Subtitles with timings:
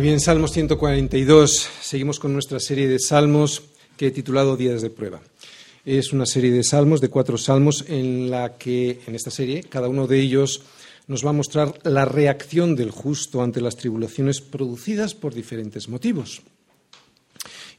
[0.00, 1.68] Muy bien, Salmos 142.
[1.82, 3.64] Seguimos con nuestra serie de salmos
[3.98, 5.20] que he titulado Días de Prueba.
[5.84, 9.90] Es una serie de salmos, de cuatro salmos, en la que, en esta serie, cada
[9.90, 10.62] uno de ellos
[11.06, 16.40] nos va a mostrar la reacción del justo ante las tribulaciones producidas por diferentes motivos.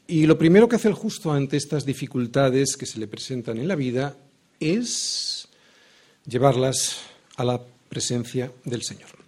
[0.05, 3.67] Y lo primero que hace el justo ante estas dificultades que se le presentan en
[3.67, 4.15] la vida
[4.59, 5.47] es
[6.27, 6.97] llevarlas
[7.35, 7.59] a la
[7.89, 9.20] presencia del Señor.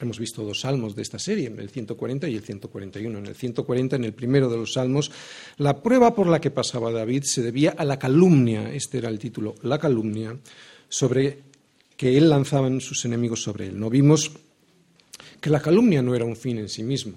[0.00, 3.18] Hemos visto dos salmos de esta serie, el 140 y el 141.
[3.18, 5.12] En el 140, en el primero de los salmos,
[5.58, 9.20] la prueba por la que pasaba David se debía a la calumnia, este era el
[9.20, 10.36] título, la calumnia,
[10.88, 11.38] sobre
[11.96, 13.78] que él lanzaban sus enemigos sobre él.
[13.78, 14.32] No vimos
[15.40, 17.14] que la calumnia no era un fin en sí mismo,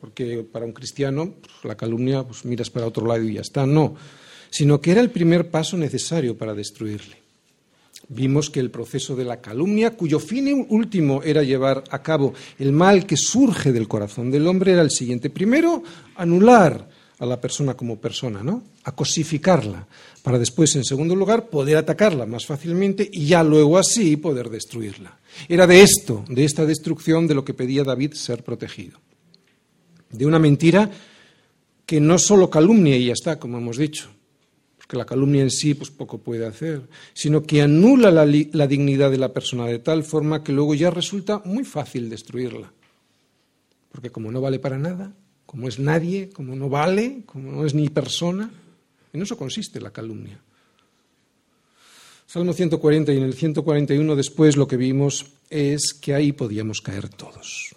[0.00, 3.64] porque para un cristiano pues, la calumnia, pues miras para otro lado y ya está,
[3.64, 3.94] no,
[4.50, 7.27] sino que era el primer paso necesario para destruirle.
[8.08, 12.72] Vimos que el proceso de la calumnia, cuyo fin último era llevar a cabo el
[12.72, 15.28] mal que surge del corazón del hombre, era el siguiente.
[15.28, 15.82] Primero,
[16.16, 16.88] anular
[17.18, 18.62] a la persona como persona, ¿no?
[18.84, 19.86] A cosificarla,
[20.22, 25.18] para después, en segundo lugar, poder atacarla más fácilmente y ya luego así poder destruirla.
[25.48, 28.98] Era de esto, de esta destrucción, de lo que pedía David ser protegido.
[30.10, 30.90] De una mentira
[31.84, 34.10] que no solo calumnia y ya está, como hemos dicho,
[34.88, 39.10] que la calumnia en sí pues poco puede hacer, sino que anula la, la, dignidad
[39.10, 42.72] de la persona de tal forma que luego ya resulta muy fácil destruirla.
[43.92, 45.12] Porque como no vale para nada,
[45.44, 48.50] como es nadie, como no vale, como no es ni persona,
[49.12, 50.40] en eso consiste la calumnia.
[52.26, 57.08] Salmo 140 y en el 141 después lo que vimos es que ahí podíamos caer
[57.08, 57.74] todos.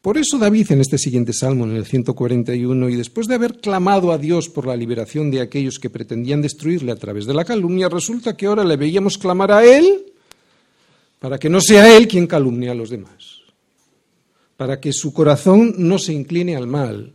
[0.00, 4.12] Por eso David en este siguiente salmo, en el 141, y después de haber clamado
[4.12, 7.88] a Dios por la liberación de aquellos que pretendían destruirle a través de la calumnia,
[7.88, 10.12] resulta que ahora le veíamos clamar a Él
[11.18, 13.42] para que no sea Él quien calumnie a los demás,
[14.56, 17.12] para que su corazón no se incline al mal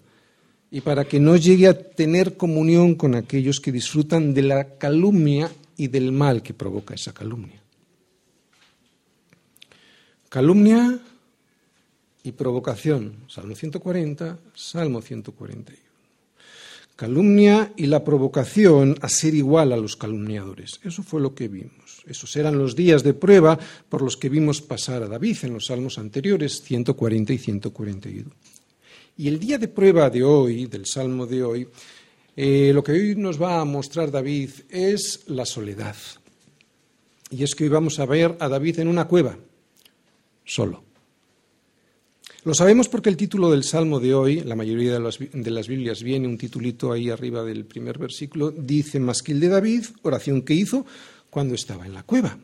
[0.70, 5.50] y para que no llegue a tener comunión con aquellos que disfrutan de la calumnia
[5.78, 7.62] y del mal que provoca esa calumnia.
[10.28, 11.00] Calumnia
[12.24, 13.26] y provocación.
[13.28, 15.94] Salmo 140, Salmo 141.
[16.96, 20.80] Calumnia y la provocación a ser igual a los calumniadores.
[20.84, 22.04] Eso fue lo que vimos.
[22.06, 23.58] Esos eran los días de prueba
[23.90, 28.30] por los que vimos pasar a David en los salmos anteriores, 140 y 141.
[29.18, 31.68] Y el día de prueba de hoy, del salmo de hoy,
[32.36, 35.96] eh, lo que hoy nos va a mostrar David es la soledad.
[37.30, 39.38] Y es que hoy vamos a ver a David en una cueva,
[40.46, 40.83] solo.
[42.46, 45.70] Lo sabemos porque el título del Salmo de hoy, la mayoría de las, de las,
[45.70, 50.54] Biblias viene un titulito ahí arriba del primer versículo, dice Masquil de David, oración que
[50.54, 50.86] hizo
[51.30, 52.38] cuando estaba en la cueva.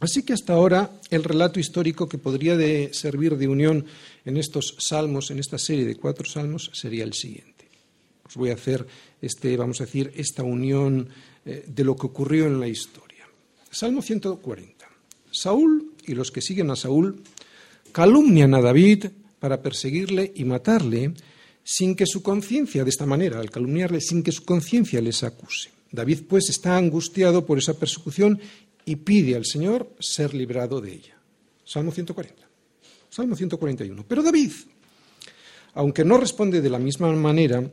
[0.00, 3.86] Así que hasta ahora el relato histórico que podría de servir de unión
[4.24, 7.68] en estos salmos, en esta serie de cuatro salmos, sería el siguiente.
[8.26, 8.86] Os voy a hacer
[9.22, 11.08] este, vamos a decir, esta unión
[11.44, 13.28] eh, de lo que ocurrió en la historia.
[13.70, 14.88] Salmo 140.
[15.30, 17.22] Saúl y los que siguen a Saúl
[17.90, 19.06] calumnian a David
[19.38, 21.14] para perseguirle y matarle
[21.62, 25.70] sin que su conciencia, de esta manera, al calumniarle, sin que su conciencia les acuse.
[25.92, 28.40] David, pues, está angustiado por esa persecución
[28.84, 31.18] y pide al Señor ser librado de ella.
[31.64, 32.48] Salmo 140.
[33.08, 34.04] Salmo 141.
[34.06, 34.52] Pero David,
[35.74, 37.70] aunque no responde de la misma manera,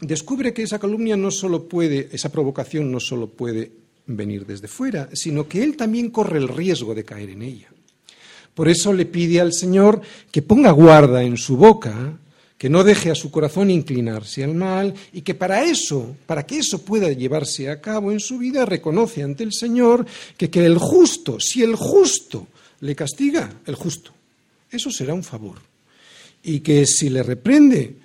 [0.00, 3.72] descubre que esa calumnia no solo puede, esa provocación no solo puede
[4.06, 7.70] venir desde fuera, sino que él también corre el riesgo de caer en ella.
[8.60, 12.18] Por eso le pide al Señor que ponga guarda en su boca,
[12.58, 16.58] que no deje a su corazón inclinarse al mal y que para eso, para que
[16.58, 20.04] eso pueda llevarse a cabo en su vida, reconoce ante el Señor
[20.36, 22.48] que, que el justo, si el justo
[22.80, 24.12] le castiga, el justo,
[24.70, 25.56] eso será un favor.
[26.42, 27.96] Y que si le reprende,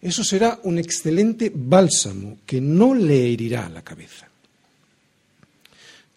[0.00, 4.27] eso será un excelente bálsamo que no le herirá la cabeza.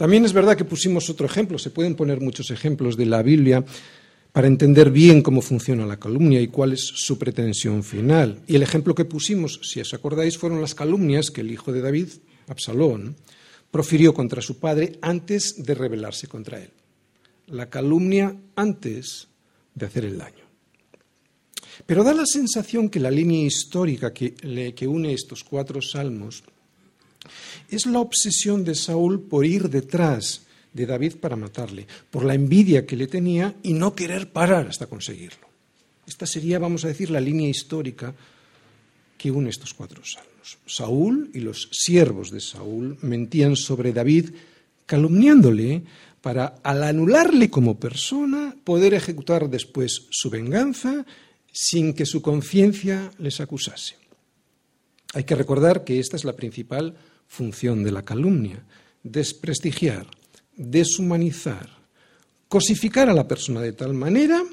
[0.01, 3.63] También es verdad que pusimos otro ejemplo, se pueden poner muchos ejemplos de la Biblia
[4.31, 8.41] para entender bien cómo funciona la calumnia y cuál es su pretensión final.
[8.47, 11.81] Y el ejemplo que pusimos, si os acordáis, fueron las calumnias que el hijo de
[11.81, 12.07] David,
[12.47, 13.15] Absalón,
[13.69, 16.71] profirió contra su padre antes de rebelarse contra él.
[17.45, 19.27] La calumnia antes
[19.75, 20.45] de hacer el daño.
[21.85, 24.33] Pero da la sensación que la línea histórica que,
[24.87, 26.43] une estos cuatro salmos
[27.69, 30.41] es la obsesión de Saúl por ir detrás
[30.73, 34.87] de David para matarle, por la envidia que le tenía y no querer parar hasta
[34.87, 35.47] conseguirlo.
[36.07, 38.13] Esta sería, vamos a decir, la línea histórica
[39.17, 40.57] que une estos cuatro salmos.
[40.65, 44.31] Saúl y los siervos de Saúl mentían sobre David
[44.85, 45.83] calumniándole
[46.21, 51.05] para, al anularle como persona, poder ejecutar después su venganza
[51.51, 53.95] sin que su conciencia les acusase.
[55.13, 56.95] Hay que recordar que esta es la principal
[57.31, 58.61] función de la calumnia,
[59.03, 60.05] desprestigiar,
[60.57, 61.69] deshumanizar,
[62.49, 64.43] cosificar a la persona de tal manera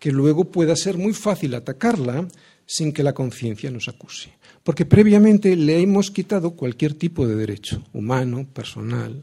[0.00, 2.26] que luego pueda ser muy fácil atacarla
[2.66, 4.32] sin que la conciencia nos acuse.
[4.64, 9.22] Porque previamente le hemos quitado cualquier tipo de derecho, humano, personal.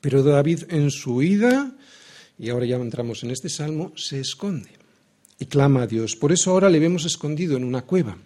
[0.00, 1.76] Pero David en su huida,
[2.38, 4.70] y ahora ya entramos en este salmo, se esconde
[5.38, 6.16] y clama a Dios.
[6.16, 8.16] Por eso ahora le vemos escondido en una cueva,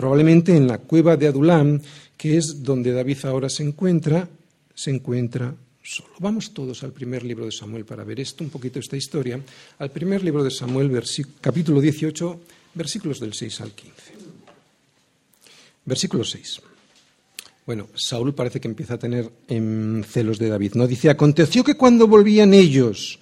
[0.00, 1.78] probablemente en la cueva de Adulam,
[2.16, 4.26] que es donde David ahora se encuentra,
[4.74, 6.08] se encuentra solo.
[6.20, 9.38] Vamos todos al primer libro de Samuel para ver esto, un poquito esta historia.
[9.78, 10.90] Al primer libro de Samuel,
[11.42, 12.40] capítulo 18,
[12.72, 13.92] versículos del 6 al 15.
[15.84, 16.62] Versículo 6.
[17.66, 19.30] Bueno, Saúl parece que empieza a tener
[20.08, 20.76] celos de David.
[20.76, 23.18] No dice, aconteció que cuando volvían ellos,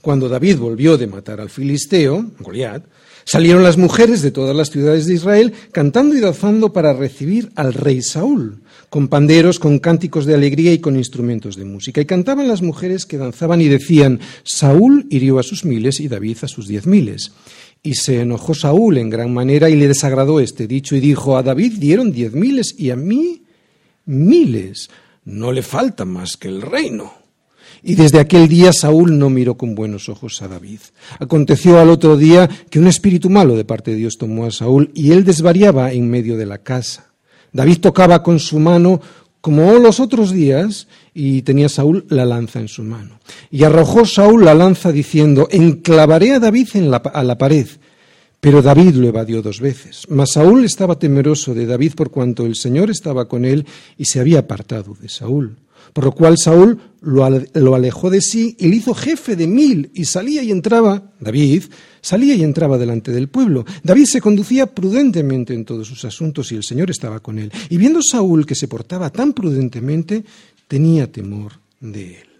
[0.00, 2.86] cuando David volvió de matar al filisteo, Goliat,
[3.24, 7.74] salieron las mujeres de todas las ciudades de Israel cantando y danzando para recibir al
[7.74, 12.02] rey Saúl con panderos, con cánticos de alegría y con instrumentos de música.
[12.02, 16.36] Y cantaban las mujeres que danzaban y decían, Saúl hirió a sus miles y David
[16.42, 17.32] a sus diez miles.
[17.82, 21.42] Y se enojó Saúl en gran manera y le desagradó este dicho y dijo, a
[21.42, 23.44] David dieron diez miles y a mí
[24.04, 24.90] miles.
[25.24, 27.21] No le falta más que el reino.
[27.82, 30.80] Y desde aquel día Saúl no miró con buenos ojos a David.
[31.18, 34.90] Aconteció al otro día que un espíritu malo de parte de Dios tomó a Saúl
[34.94, 37.12] y él desvariaba en medio de la casa.
[37.52, 39.00] David tocaba con su mano
[39.40, 43.18] como los otros días y tenía Saúl la lanza en su mano.
[43.50, 46.68] Y arrojó Saúl la lanza diciendo, enclavaré a David
[47.12, 47.66] a la pared.
[48.42, 50.02] Pero David lo evadió dos veces.
[50.08, 53.66] Mas Saúl estaba temeroso de David por cuanto el Señor estaba con él
[53.96, 55.58] y se había apartado de Saúl.
[55.92, 60.04] Por lo cual Saúl lo alejó de sí y le hizo jefe de mil y
[60.04, 61.64] salía y entraba, David,
[62.00, 63.64] salía y entraba delante del pueblo.
[63.82, 67.52] David se conducía prudentemente en todos sus asuntos y el Señor estaba con él.
[67.68, 70.24] Y viendo Saúl que se portaba tan prudentemente,
[70.68, 72.31] tenía temor de él.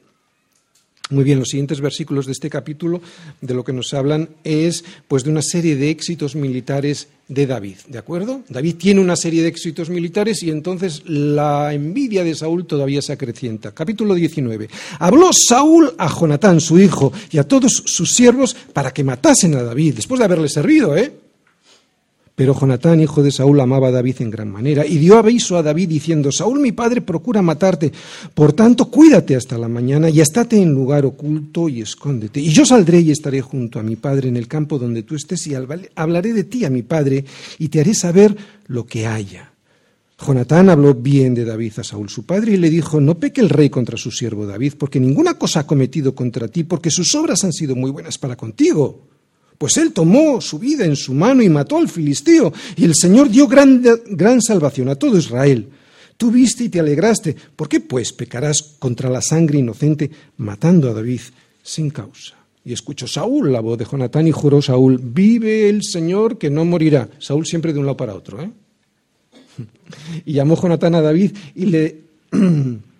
[1.12, 3.02] Muy bien, los siguientes versículos de este capítulo
[3.42, 7.76] de lo que nos hablan es pues de una serie de éxitos militares de David,
[7.86, 8.40] ¿de acuerdo?
[8.48, 13.12] David tiene una serie de éxitos militares y entonces la envidia de Saúl todavía se
[13.12, 13.72] acrecienta.
[13.72, 14.70] Capítulo 19.
[15.00, 19.62] Habló Saúl a Jonatán, su hijo, y a todos sus siervos para que matasen a
[19.62, 21.12] David, después de haberle servido, ¿eh?
[22.34, 25.62] Pero Jonatán, hijo de Saúl, amaba a David en gran manera y dio aviso a
[25.62, 27.92] David diciendo, Saúl mi padre procura matarte,
[28.32, 32.40] por tanto cuídate hasta la mañana y estate en lugar oculto y escóndete.
[32.40, 35.46] Y yo saldré y estaré junto a mi padre en el campo donde tú estés
[35.46, 37.24] y hablaré de ti a mi padre
[37.58, 38.34] y te haré saber
[38.66, 39.52] lo que haya.
[40.24, 43.50] Jonatán habló bien de David a Saúl su padre y le dijo, no peque el
[43.50, 47.44] rey contra su siervo David, porque ninguna cosa ha cometido contra ti, porque sus obras
[47.44, 49.11] han sido muy buenas para contigo.
[49.62, 53.30] Pues él tomó su vida en su mano y mató al filisteo, y el Señor
[53.30, 55.68] dio gran, gran salvación a todo Israel.
[56.16, 57.36] Tú viste y te alegraste.
[57.54, 61.20] ¿Por qué pues pecarás contra la sangre inocente matando a David
[61.62, 62.34] sin causa?
[62.64, 66.64] Y escuchó Saúl la voz de Jonatán y juró Saúl, vive el Señor que no
[66.64, 67.08] morirá.
[67.20, 68.42] Saúl siempre de un lado para otro.
[68.42, 68.50] ¿eh?
[70.24, 72.00] Y llamó Jonatán a David y le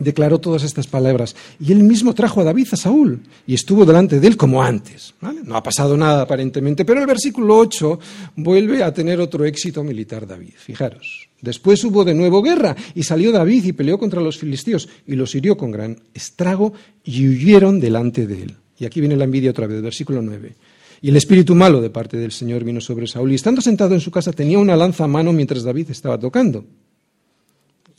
[0.00, 1.36] declaró todas estas palabras.
[1.60, 5.14] Y él mismo trajo a David a Saúl y estuvo delante de él como antes.
[5.44, 8.00] No ha pasado nada aparentemente, pero el versículo 8
[8.36, 10.54] vuelve a tener otro éxito militar David.
[10.56, 11.28] Fijaros.
[11.40, 15.34] Después hubo de nuevo guerra y salió David y peleó contra los filisteos y los
[15.34, 16.72] hirió con gran estrago
[17.04, 18.56] y huyeron delante de él.
[18.78, 20.54] Y aquí viene la envidia otra vez, versículo 9.
[21.02, 24.00] Y el espíritu malo de parte del Señor vino sobre Saúl y estando sentado en
[24.00, 26.64] su casa tenía una lanza a mano mientras David estaba tocando.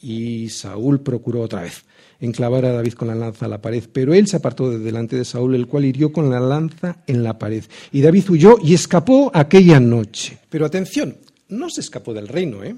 [0.02, 1.84] Y Saúl procuró otra vez
[2.20, 5.16] enclavar a David con la lanza a la pared, pero él se apartó de delante
[5.16, 7.64] de Saúl, el cual hirió con la lanza en la pared.
[7.92, 10.38] Y David huyó y escapó aquella noche.
[10.50, 11.18] Pero atención,
[11.50, 12.76] no se escapó del reino, ¿eh?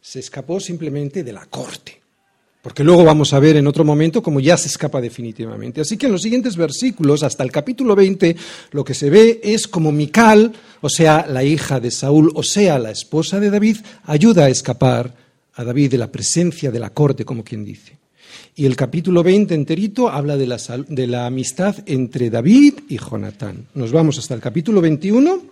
[0.00, 2.00] se escapó simplemente de la corte.
[2.62, 5.80] Porque luego vamos a ver en otro momento cómo ya se escapa definitivamente.
[5.80, 8.36] Así que en los siguientes versículos, hasta el capítulo 20,
[8.72, 12.80] lo que se ve es como Mical, o sea, la hija de Saúl, o sea,
[12.80, 15.14] la esposa de David, ayuda a escapar
[15.56, 17.96] a David de la presencia de la corte, como quien dice.
[18.54, 20.58] Y el capítulo 20 enterito habla de la,
[20.88, 23.66] de la amistad entre David y Jonatán.
[23.74, 25.42] Nos vamos hasta el capítulo 21,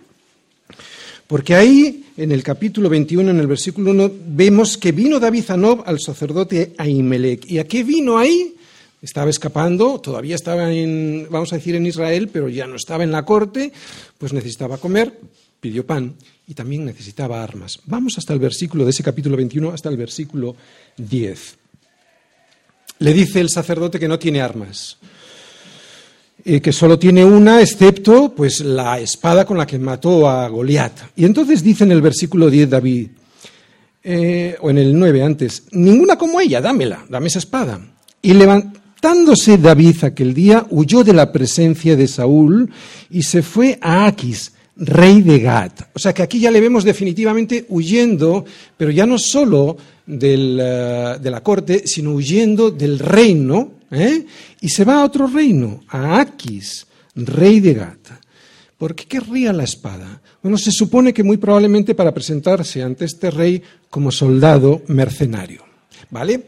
[1.27, 5.57] porque ahí, en el capítulo 21, en el versículo 1, vemos que vino David a
[5.57, 7.49] Nob al sacerdote Ahimelech.
[7.49, 8.55] ¿Y a qué vino ahí?
[9.01, 13.11] Estaba escapando, todavía estaba en, vamos a decir, en Israel, pero ya no estaba en
[13.11, 13.71] la corte,
[14.17, 15.19] pues necesitaba comer,
[15.65, 16.15] pidió pan
[16.47, 17.79] y también necesitaba armas.
[17.85, 20.55] Vamos hasta el versículo de ese capítulo 21, hasta el versículo
[20.97, 21.57] 10
[22.99, 24.97] le dice el sacerdote que no tiene armas.
[26.47, 30.91] eh, que solo tiene una, excepto pues la espada con la que mató a Goliat.
[31.15, 33.07] Y entonces dice en el versículo 10 David,
[34.03, 37.81] eh, o en el 9 antes, ninguna como ella, dámela, dame esa espada.
[38.21, 42.69] Y levantándose David aquel día, huyó de la presencia de Saúl
[43.09, 45.89] y se fue a Aquis, rey de Gat.
[45.93, 48.45] O sea que aquí ya le vemos definitivamente huyendo,
[48.77, 54.25] pero ya no solo del, eh, de la corte, sino huyendo del reino, ¿eh?
[54.61, 57.99] y se va a otro reino, a Aquis, rey de Gat.
[58.77, 60.21] ¿Por qué querría la espada?
[60.43, 65.63] Bueno, se supone que muy probablemente para presentarse ante este rey como soldado mercenario.
[66.11, 66.47] ¿Vale?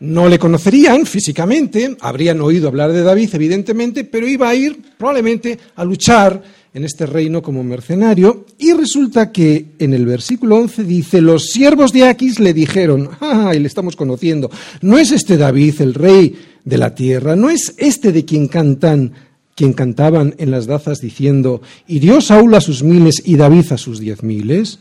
[0.00, 5.58] No le conocerían físicamente, habrían oído hablar de David, evidentemente, pero iba a ir probablemente
[5.74, 6.42] a luchar
[6.74, 8.46] en este reino como mercenario.
[8.58, 13.52] Y resulta que en el versículo 11 dice, los siervos de Aquis le dijeron, ah,
[13.54, 14.50] y le estamos conociendo,
[14.82, 19.12] no es este David el rey de la tierra, no es este de quien cantan,
[19.54, 23.78] quien cantaban en las dazas diciendo, y dio Saúl a sus miles y David a
[23.78, 24.80] sus diez miles.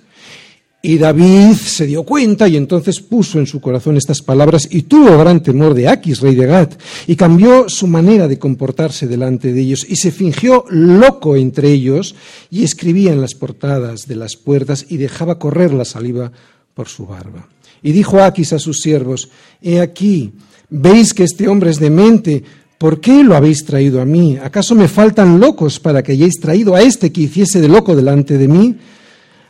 [0.87, 5.17] Y David se dio cuenta y entonces puso en su corazón estas palabras y tuvo
[5.17, 6.69] gran temor de Aquis, rey de Gad,
[7.07, 12.15] y cambió su manera de comportarse delante de ellos y se fingió loco entre ellos
[12.49, 16.31] y escribía en las portadas de las puertas y dejaba correr la saliva
[16.73, 17.49] por su barba.
[17.83, 19.27] Y dijo Aquis a sus siervos,
[19.61, 20.31] He aquí,
[20.69, 22.45] veis que este hombre es demente,
[22.77, 24.37] ¿por qué lo habéis traído a mí?
[24.41, 28.37] ¿Acaso me faltan locos para que hayáis traído a este que hiciese de loco delante
[28.37, 28.77] de mí?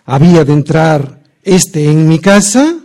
[0.04, 1.17] Había de entrar
[1.48, 2.78] este en mi casa,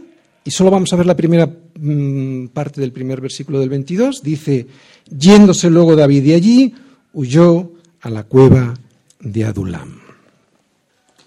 [0.45, 4.69] y solo vamos a ver la primera mm, parte del primer versículo del 22, dice,
[5.11, 6.75] yéndose luego David de allí,
[7.12, 8.75] huyó a la cueva
[9.19, 10.00] de Adulam.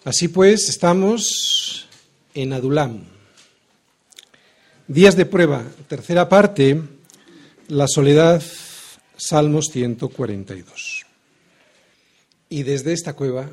[0.05, 1.89] Así pues, estamos
[2.33, 3.03] en Adulam.
[4.87, 6.81] Días de prueba, tercera parte,
[7.67, 8.41] la soledad,
[9.17, 11.05] Salmos 142.
[12.47, 13.49] Y desde esta cueva,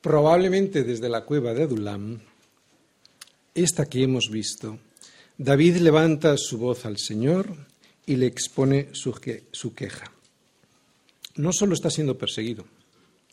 [0.00, 2.20] probablemente desde la cueva de Adulam,
[3.56, 4.78] esta que hemos visto,
[5.38, 7.56] David levanta su voz al Señor
[8.04, 9.12] y le expone su,
[9.74, 10.12] queja.
[11.36, 12.66] No solo está siendo perseguido,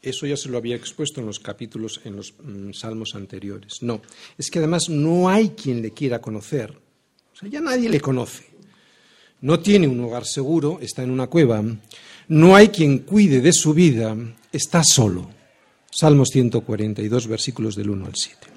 [0.01, 3.83] eso ya se lo había expuesto en los capítulos, en los mm, salmos anteriores.
[3.83, 4.01] No,
[4.37, 6.71] es que además no hay quien le quiera conocer.
[6.71, 8.45] O sea, ya nadie le conoce.
[9.41, 11.63] No tiene un hogar seguro, está en una cueva.
[12.29, 14.15] No hay quien cuide de su vida,
[14.51, 15.29] está solo.
[15.91, 18.52] Salmos 142, versículos del 1 al 7.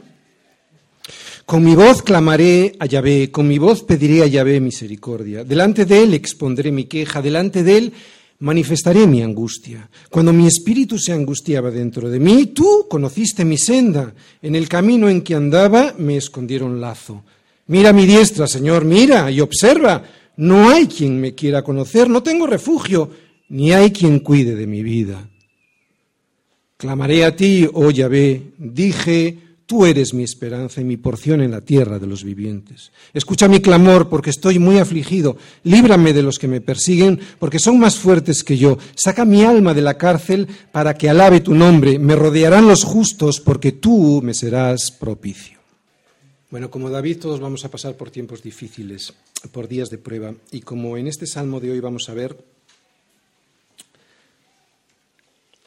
[1.47, 5.45] Con mi voz clamaré a Yahvé, con mi voz pediré a Yahvé misericordia.
[5.45, 7.93] Delante de él expondré mi queja, delante de él
[8.41, 9.88] manifestaré mi angustia.
[10.11, 14.12] Cuando mi espíritu se angustiaba dentro de mí, tú conociste mi senda.
[14.43, 17.23] En el camino en que andaba me escondieron lazo.
[17.69, 20.03] Mira mi diestra, Señor, mira y observa.
[20.38, 23.09] No hay quien me quiera conocer, no tengo refugio,
[23.50, 25.29] ni hay quien cuide de mi vida.
[26.76, 31.61] Clamaré a ti, oh Yahvé, dije, Tú eres mi esperanza y mi porción en la
[31.61, 32.92] tierra de los vivientes.
[33.12, 35.37] Escucha mi clamor porque estoy muy afligido.
[35.64, 38.78] Líbrame de los que me persiguen porque son más fuertes que yo.
[38.94, 41.99] Saca mi alma de la cárcel para que alabe tu nombre.
[41.99, 45.58] Me rodearán los justos porque tú me serás propicio.
[46.49, 49.14] Bueno, como David todos vamos a pasar por tiempos difíciles,
[49.50, 50.32] por días de prueba.
[50.52, 52.38] Y como en este salmo de hoy vamos a ver,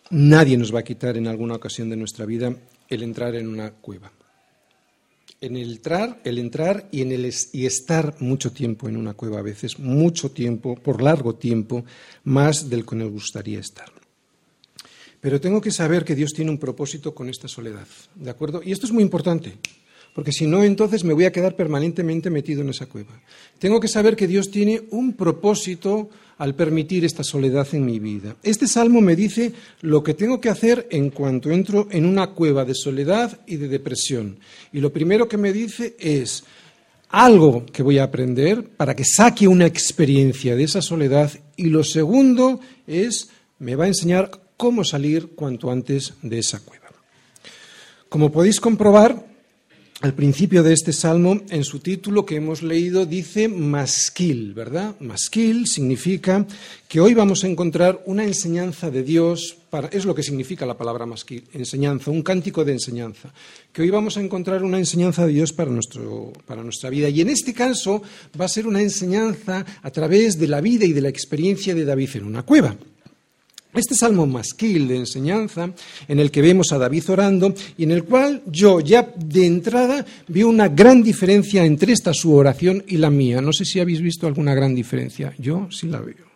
[0.09, 2.55] nadie nos va a quitar en alguna ocasión de nuestra vida
[2.89, 4.11] el entrar en una cueva.
[5.41, 9.39] En el entrar, el entrar y, en el y estar mucho tiempo en una cueva,
[9.39, 11.85] a veces mucho tiempo, por largo tiempo,
[12.25, 13.89] más del que nos gustaría estar.
[15.21, 18.61] Pero tengo que saber que Dios tiene un propósito con esta soledad, ¿de acuerdo?
[18.63, 19.57] Y esto es muy importante,
[20.19, 23.21] porque si no, entonces me voy a quedar permanentemente metido en esa cueva.
[23.57, 26.09] Tengo que saber que Dios tiene un propósito
[26.39, 28.35] al permitir esta soledad en mi vida.
[28.43, 32.65] Este salmo me dice lo que tengo que hacer en cuanto entro en una cueva
[32.65, 34.39] de soledad y de depresión.
[34.73, 36.43] Y lo primero que me dice es
[37.07, 41.31] algo que voy a aprender para que saque una experiencia de esa soledad.
[41.55, 46.89] Y lo segundo es, me va a enseñar cómo salir cuanto antes de esa cueva.
[48.09, 49.28] Como podéis comprobar,
[50.01, 54.95] al principio de este salmo, en su título que hemos leído, dice masquil, ¿verdad?
[55.01, 56.47] Masquil significa
[56.87, 60.77] que hoy vamos a encontrar una enseñanza de Dios, para, es lo que significa la
[60.77, 63.33] palabra masquil, enseñanza, un cántico de enseñanza,
[63.73, 67.09] que hoy vamos a encontrar una enseñanza de Dios para, nuestro, para nuestra vida.
[67.09, 68.01] Y en este caso
[68.39, 71.83] va a ser una enseñanza a través de la vida y de la experiencia de
[71.83, 72.73] David en una cueva.
[73.71, 75.71] Este salmo masquil de enseñanza,
[76.07, 80.03] en el que vemos a David orando y en el cual yo ya de entrada
[80.27, 83.41] veo una gran diferencia entre esta su oración y la mía.
[83.41, 85.35] No sé si habéis visto alguna gran diferencia.
[85.37, 86.29] Yo sí la veo.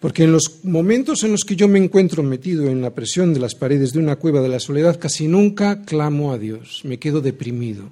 [0.00, 3.40] Porque en los momentos en los que yo me encuentro metido en la presión de
[3.40, 7.20] las paredes de una cueva de la soledad, casi nunca clamo a Dios, me quedo
[7.20, 7.90] deprimido.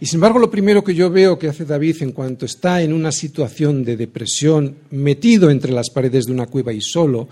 [0.00, 2.92] Y sin embargo, lo primero que yo veo que hace David en cuanto está en
[2.92, 7.28] una situación de depresión, metido entre las paredes de una cueva y solo,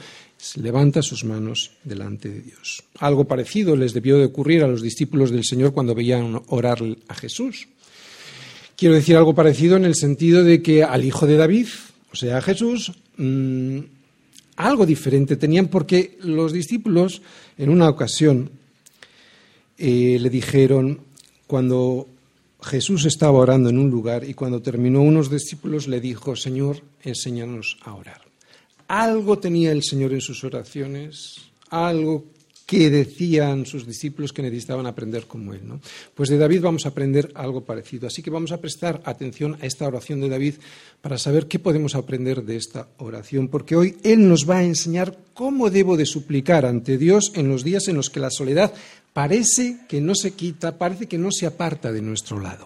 [0.56, 2.84] levanta sus manos delante de Dios.
[2.98, 7.14] Algo parecido les debió de ocurrir a los discípulos del Señor cuando veían orar a
[7.14, 7.68] Jesús.
[8.76, 11.68] Quiero decir algo parecido en el sentido de que al hijo de David,
[12.12, 13.78] o sea, a Jesús, mmm,
[14.56, 17.22] algo diferente tenían porque los discípulos
[17.58, 18.50] en una ocasión
[19.78, 21.00] eh, le dijeron,
[21.46, 22.08] cuando
[22.62, 27.76] Jesús estaba orando en un lugar y cuando terminó unos discípulos le dijo, Señor, enséñanos
[27.82, 28.23] a orar.
[28.88, 31.36] Algo tenía el Señor en sus oraciones,
[31.70, 32.24] algo
[32.66, 35.60] que decían sus discípulos que necesitaban aprender como él.
[35.64, 35.80] ¿no?
[36.14, 38.06] Pues de David vamos a aprender algo parecido.
[38.06, 40.54] Así que vamos a prestar atención a esta oración de David
[41.00, 45.16] para saber qué podemos aprender de esta oración, porque hoy él nos va a enseñar
[45.34, 48.72] cómo debo de suplicar ante Dios en los días en los que la soledad
[49.12, 52.64] parece que no se quita, parece que no se aparta de nuestro lado.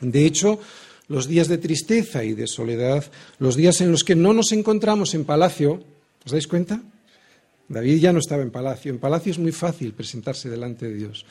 [0.00, 0.60] De hecho,
[1.08, 3.04] los días de tristeza y de soledad,
[3.38, 5.82] los días en los que no nos encontramos en palacio,
[6.24, 6.80] ¿os dais cuenta?
[7.68, 8.90] David ya no estaba en palacio.
[8.90, 11.24] En palacio es muy fácil presentarse delante de Dios.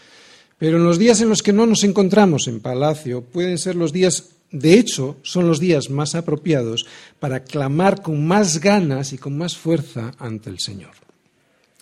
[0.58, 3.94] Pero en los días en los que no nos encontramos en palacio, pueden ser los
[3.94, 6.86] días, de hecho, son los días más apropiados
[7.20, 10.94] para clamar con más ganas y con más fuerza ante el Señor.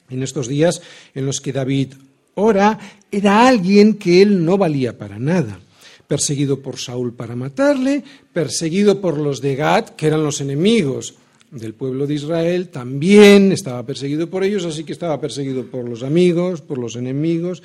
[0.10, 0.82] En estos días
[1.14, 1.94] en los que David
[2.36, 2.78] ora,
[3.12, 5.60] era alguien que él no valía para nada.
[6.07, 11.15] Perseguido por Saúl para matarle, perseguido por los de Gad, que eran los enemigos
[11.51, 16.03] del pueblo de Israel también estaba perseguido por ellos, así que estaba perseguido por los
[16.03, 17.63] amigos, por los enemigos.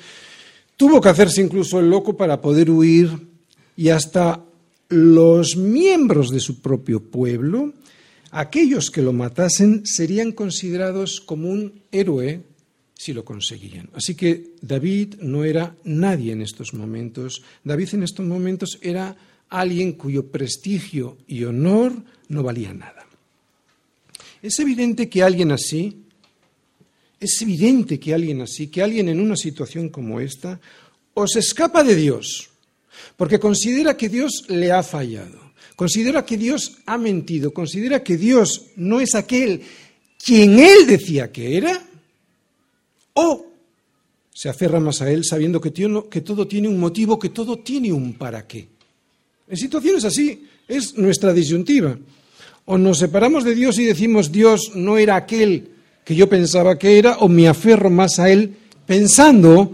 [0.77, 3.09] Tuvo que hacerse incluso el loco para poder huir
[3.75, 4.43] y hasta
[4.89, 7.73] los miembros de su propio pueblo,
[8.31, 12.41] aquellos que lo matasen, serían considerados como un héroe
[13.01, 13.89] si lo conseguían.
[13.95, 17.41] Así que David no era nadie en estos momentos.
[17.63, 19.17] David en estos momentos era
[19.49, 21.93] alguien cuyo prestigio y honor
[22.27, 23.07] no valía nada.
[24.43, 26.03] Es evidente que alguien así,
[27.19, 30.59] es evidente que alguien así, que alguien en una situación como esta,
[31.15, 32.51] os escapa de Dios,
[33.17, 38.67] porque considera que Dios le ha fallado, considera que Dios ha mentido, considera que Dios
[38.75, 39.63] no es aquel
[40.23, 41.87] quien él decía que era,
[43.13, 43.45] o
[44.33, 48.13] se aferra más a él sabiendo que, todo tiene un motivo, que todo tiene un
[48.13, 48.67] para qué.
[49.47, 51.97] En situaciones así es nuestra disyuntiva.
[52.65, 55.69] O nos separamos de Dios y decimos Dios no era aquel
[56.05, 59.71] que yo pensaba que era, o me aferro más a Él pensando,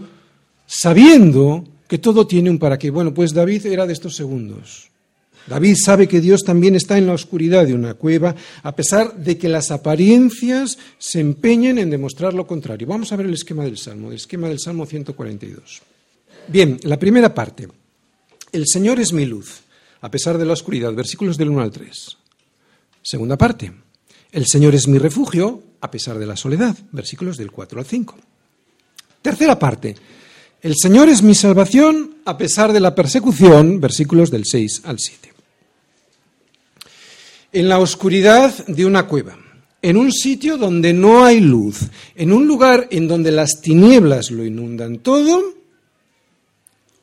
[0.66, 2.90] sabiendo que todo tiene un para qué.
[2.90, 4.87] Bueno, pues David era de estos segundos.
[5.48, 9.38] David sabe que Dios también está en la oscuridad de una cueva, a pesar de
[9.38, 12.86] que las apariencias se empeñen en demostrar lo contrario.
[12.86, 15.82] Vamos a ver el esquema del Salmo, el esquema del Salmo 142.
[16.48, 17.68] Bien, la primera parte.
[18.52, 19.60] El Señor es mi luz,
[20.00, 22.16] a pesar de la oscuridad, versículos del 1 al 3.
[23.02, 23.72] Segunda parte.
[24.30, 26.76] El Señor es mi refugio a pesar de la soledad.
[26.92, 28.16] Versículos del 4 al 5.
[29.22, 29.96] Tercera parte.
[30.60, 33.80] El Señor es mi salvación a pesar de la persecución.
[33.80, 35.37] Versículos del 6 al 7.
[37.52, 39.36] En la oscuridad de una cueva,
[39.80, 44.44] en un sitio donde no hay luz, en un lugar en donde las tinieblas lo
[44.44, 45.42] inundan todo,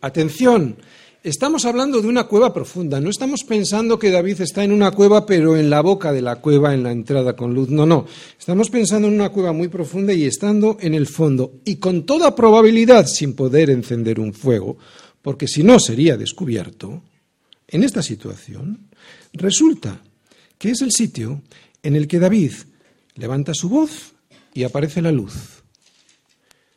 [0.02, 0.78] atención,
[1.26, 5.26] Estamos hablando de una cueva profunda, no estamos pensando que David está en una cueva
[5.26, 8.06] pero en la boca de la cueva, en la entrada con luz, no, no,
[8.38, 12.36] estamos pensando en una cueva muy profunda y estando en el fondo y con toda
[12.36, 14.78] probabilidad sin poder encender un fuego,
[15.24, 17.02] porque si no sería descubierto,
[17.68, 18.90] en esta situación
[19.34, 20.00] resulta
[20.58, 21.42] que es el sitio
[21.84, 22.54] en el que David
[23.16, 24.14] levanta su voz
[24.54, 25.64] y aparece la luz.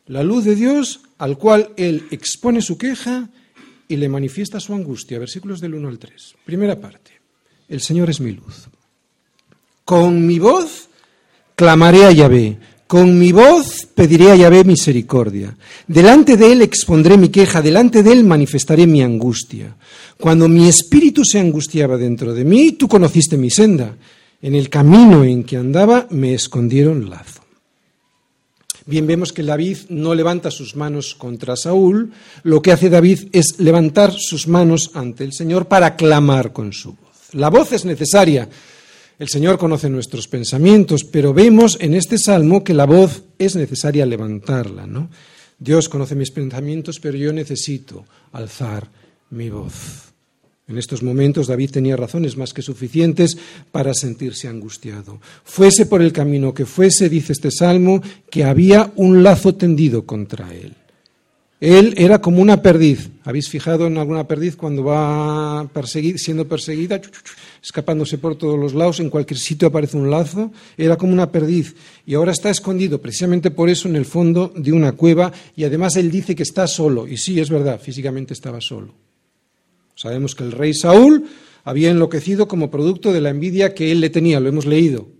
[0.06, 3.28] La luz de Dios al cual él expone su queja
[3.88, 5.18] y le manifiesta su angustia.
[5.18, 6.34] Versículos del 1 al 3.
[6.44, 7.12] Primera parte.
[7.68, 8.68] El Señor es mi luz.
[9.84, 10.88] Con mi voz
[11.54, 12.58] clamaré a Yahvé.
[12.88, 15.54] Con mi voz pediré a Yahvé misericordia.
[15.86, 19.76] Delante de él expondré mi queja, delante de él manifestaré mi angustia.
[20.16, 23.94] Cuando mi espíritu se angustiaba dentro de mí, tú conociste mi senda.
[24.40, 27.42] En el camino en que andaba me escondieron lazo.
[28.86, 33.56] Bien vemos que David no levanta sus manos contra Saúl, lo que hace David es
[33.58, 37.34] levantar sus manos ante el Señor para clamar con su voz.
[37.34, 38.48] La voz es necesaria.
[39.18, 44.06] El Señor conoce nuestros pensamientos, pero vemos en este salmo que la voz es necesaria
[44.06, 45.10] levantarla, ¿no?
[45.58, 48.88] Dios conoce mis pensamientos, pero yo necesito alzar
[49.30, 50.12] mi voz.
[50.68, 53.36] En estos momentos David tenía razones más que suficientes
[53.72, 55.20] para sentirse angustiado.
[55.42, 58.00] Fuese por el camino que fuese, dice este salmo,
[58.30, 60.76] que había un lazo tendido contra él.
[61.60, 63.10] Él era como una perdiz.
[63.24, 65.68] ¿Habéis fijado en alguna perdiz cuando va
[66.16, 67.00] siendo perseguida,
[67.60, 69.00] escapándose por todos los lados?
[69.00, 70.52] En cualquier sitio aparece un lazo.
[70.76, 71.74] Era como una perdiz.
[72.06, 75.32] Y ahora está escondido precisamente por eso en el fondo de una cueva.
[75.56, 77.08] Y además él dice que está solo.
[77.08, 78.94] Y sí, es verdad, físicamente estaba solo.
[79.96, 81.24] Sabemos que el rey Saúl
[81.64, 85.17] había enloquecido como producto de la envidia que él le tenía, lo hemos leído.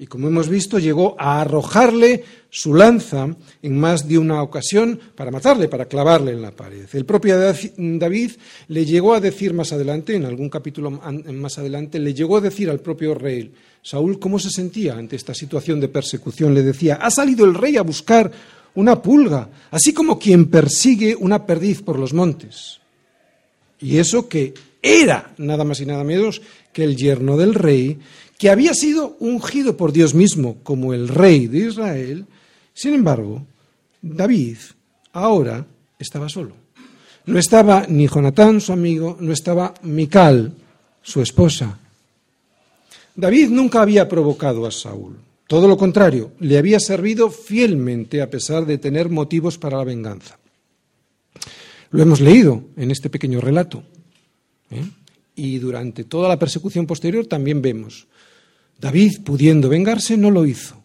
[0.00, 5.30] Y como hemos visto, llegó a arrojarle su lanza en más de una ocasión para
[5.30, 6.86] matarle, para clavarle en la pared.
[6.94, 8.30] El propio David
[8.68, 12.70] le llegó a decir más adelante, en algún capítulo más adelante, le llegó a decir
[12.70, 16.54] al propio rey, Saúl, ¿cómo se sentía ante esta situación de persecución?
[16.54, 18.32] Le decía, ha salido el rey a buscar
[18.76, 22.80] una pulga, así como quien persigue una perdiz por los montes.
[23.78, 26.40] Y eso que era nada más y nada menos
[26.72, 27.98] que el yerno del rey,
[28.40, 32.24] que había sido ungido por Dios mismo como el rey de Israel.
[32.72, 33.44] Sin embargo,
[34.00, 34.56] David
[35.12, 35.66] ahora
[35.98, 36.54] estaba solo.
[37.26, 40.54] No estaba ni Jonatán, su amigo, no estaba Mical,
[41.02, 41.78] su esposa.
[43.14, 45.18] David nunca había provocado a Saúl.
[45.46, 50.38] Todo lo contrario, le había servido fielmente a pesar de tener motivos para la venganza.
[51.90, 53.82] Lo hemos leído en este pequeño relato.
[54.70, 54.82] ¿eh?
[55.36, 58.06] Y durante toda la persecución posterior también vemos,
[58.80, 60.82] David, pudiendo vengarse, no lo hizo.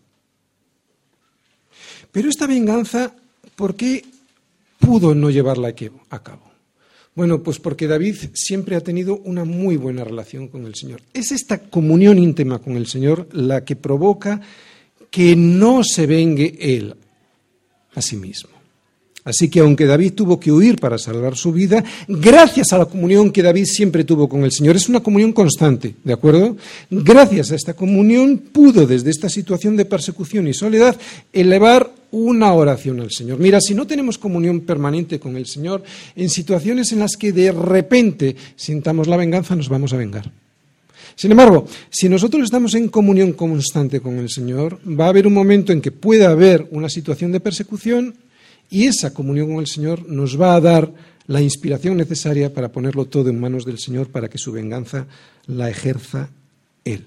[2.11, 3.13] Pero esta venganza,
[3.55, 4.03] ¿por qué
[4.79, 5.73] pudo no llevarla
[6.09, 6.51] a cabo?
[7.15, 11.01] Bueno, pues porque David siempre ha tenido una muy buena relación con el Señor.
[11.13, 14.41] Es esta comunión íntima con el Señor la que provoca
[15.09, 16.95] que no se vengue él
[17.93, 18.54] a sí mismo.
[19.25, 23.31] Así que aunque David tuvo que huir para salvar su vida, gracias a la comunión
[23.31, 26.55] que David siempre tuvo con el Señor, es una comunión constante, ¿de acuerdo?
[26.91, 30.95] Gracias a esta comunión pudo desde esta situación de persecución y soledad
[31.33, 33.39] elevar una oración al Señor.
[33.39, 35.83] Mira, si no tenemos comunión permanente con el Señor,
[36.15, 40.31] en situaciones en las que de repente sintamos la venganza, nos vamos a vengar.
[41.15, 45.33] Sin embargo, si nosotros estamos en comunión constante con el Señor, va a haber un
[45.33, 48.13] momento en que pueda haber una situación de persecución
[48.69, 50.91] y esa comunión con el Señor nos va a dar
[51.27, 55.07] la inspiración necesaria para ponerlo todo en manos del Señor para que su venganza
[55.47, 56.29] la ejerza
[56.83, 57.05] Él.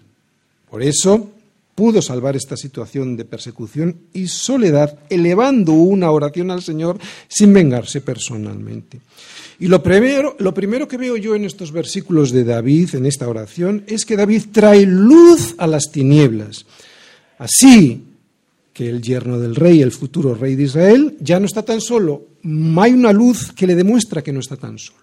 [0.71, 1.31] Por eso
[1.75, 8.01] pudo salvar esta situación de persecución y soledad elevando una oración al Señor sin vengarse
[8.01, 8.99] personalmente.
[9.61, 13.29] Y lo primero, lo primero que veo yo en estos versículos de David, en esta
[13.29, 16.67] oración, es que David trae luz a las tinieblas.
[17.39, 18.03] Así,
[18.79, 22.29] que el yerno del rey, el futuro rey de Israel, ya no está tan solo.
[22.77, 25.01] Hay una luz que le demuestra que no está tan solo.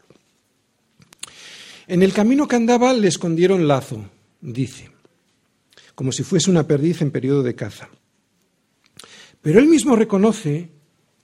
[1.86, 4.06] En el camino que andaba le escondieron lazo,
[4.40, 4.92] dice,
[5.94, 7.90] como si fuese una perdiz en periodo de caza.
[9.42, 10.70] Pero él mismo reconoce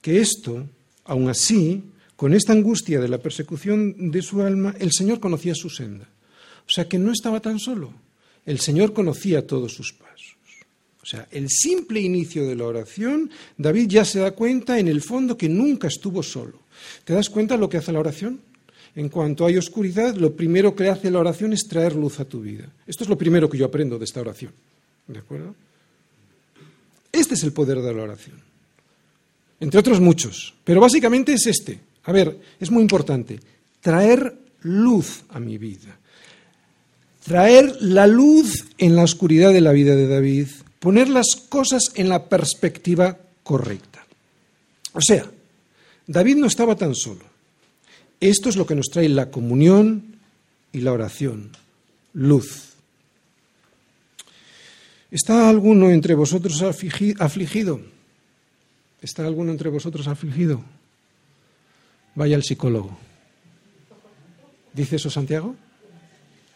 [0.02, 0.68] que esto,
[1.04, 1.84] aun así,
[2.16, 6.06] con esta angustia de la persecución de su alma, el Señor conocía su senda.
[6.66, 7.94] O sea que no estaba tan solo.
[8.44, 10.11] El Señor conocía todos sus pasos.
[11.02, 15.02] O sea, el simple inicio de la oración, David ya se da cuenta en el
[15.02, 16.60] fondo que nunca estuvo solo.
[17.04, 18.40] ¿Te das cuenta lo que hace la oración?
[18.94, 22.40] En cuanto hay oscuridad, lo primero que hace la oración es traer luz a tu
[22.40, 22.68] vida.
[22.86, 24.52] Esto es lo primero que yo aprendo de esta oración.
[25.08, 25.54] ¿De acuerdo?
[27.10, 28.36] Este es el poder de la oración.
[29.58, 30.54] Entre otros muchos.
[30.62, 31.80] Pero básicamente es este.
[32.04, 33.40] A ver, es muy importante.
[33.80, 35.98] Traer luz a mi vida.
[37.24, 40.48] Traer la luz en la oscuridad de la vida de David
[40.82, 44.04] poner las cosas en la perspectiva correcta.
[44.92, 45.30] O sea,
[46.08, 47.24] David no estaba tan solo.
[48.18, 50.16] Esto es lo que nos trae la comunión
[50.72, 51.50] y la oración,
[52.14, 52.72] luz.
[55.12, 57.80] ¿Está alguno entre vosotros afligido?
[59.00, 60.64] ¿Está alguno entre vosotros afligido?
[62.16, 62.98] Vaya al psicólogo.
[64.72, 65.54] ¿Dice eso Santiago?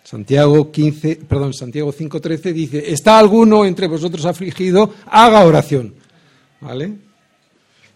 [0.06, 4.94] Santiago 15, perdón, Santiago 5:13 dice, ¿está alguno entre vosotros afligido?
[5.06, 5.94] Haga oración.
[6.60, 6.92] ¿Vale?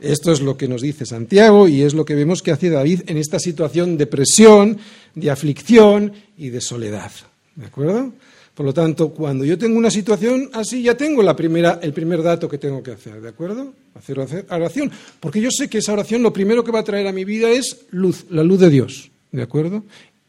[0.00, 3.02] Esto es lo que nos dice Santiago y es lo que vemos que hace David
[3.06, 4.78] en esta situación de presión,
[5.14, 7.12] de aflicción y de soledad.
[7.54, 8.12] ¿De acuerdo?
[8.54, 12.58] Por lo tanto, cuando yo tengo una situación así, ya tengo el primer dato que
[12.58, 13.72] tengo que hacer, ¿de acuerdo?
[13.94, 14.90] Hacer oración.
[15.20, 17.50] Porque yo sé que esa oración lo primero que va a traer a mi vida
[17.50, 19.84] es luz, la luz de Dios, ¿de acuerdo?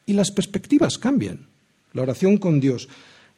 [0.06, 1.50] Y las perspectivas cambian
[1.94, 2.88] la oración con Dios.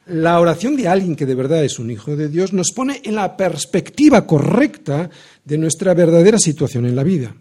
[0.06, 3.16] La oración de alguien que de verdad es un hijo de Dios nos pone en
[3.16, 5.10] la perspectiva correcta
[5.46, 7.36] de nuestra verdadera situación en la vida.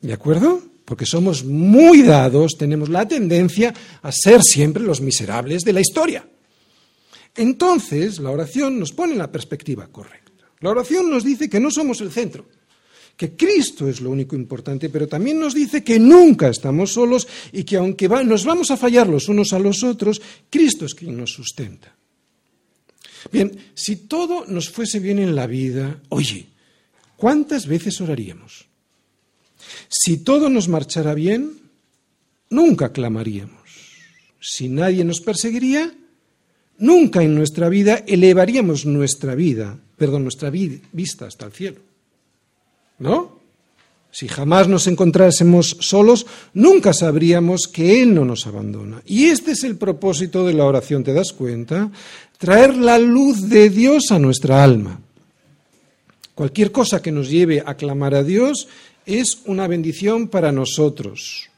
[0.00, 0.62] ¿De acuerdo?
[0.84, 6.28] porque somos muy dados, tenemos la tendencia a ser siempre los miserables de la historia.
[7.36, 10.44] Entonces, la oración nos pone en la perspectiva correcta.
[10.60, 12.46] La oración nos dice que no somos el centro,
[13.16, 17.64] que Cristo es lo único importante, pero también nos dice que nunca estamos solos y
[17.64, 21.32] que aunque nos vamos a fallar los unos a los otros, Cristo es quien nos
[21.32, 21.94] sustenta.
[23.32, 26.46] Bien, si todo nos fuese bien en la vida, oye,
[27.16, 28.66] ¿cuántas veces oraríamos?
[29.88, 31.52] Si todo nos marchara bien,
[32.50, 33.62] nunca clamaríamos.
[34.40, 35.94] Si nadie nos perseguiría,
[36.78, 41.93] nunca en nuestra vida elevaríamos nuestra vida, perdón, nuestra vista hasta el cielo.
[42.98, 43.34] ¿No?
[44.14, 49.02] Si jamás nos encontrásemos solos, nunca sabríamos que Él no nos abandona.
[49.06, 51.90] Y este es el propósito de la oración, ¿te das cuenta?
[52.38, 55.00] Traer la luz de Dios a nuestra alma.
[56.36, 58.68] Cualquier cosa que nos lleve a clamar a Dios
[59.04, 61.48] es una bendición para nosotros.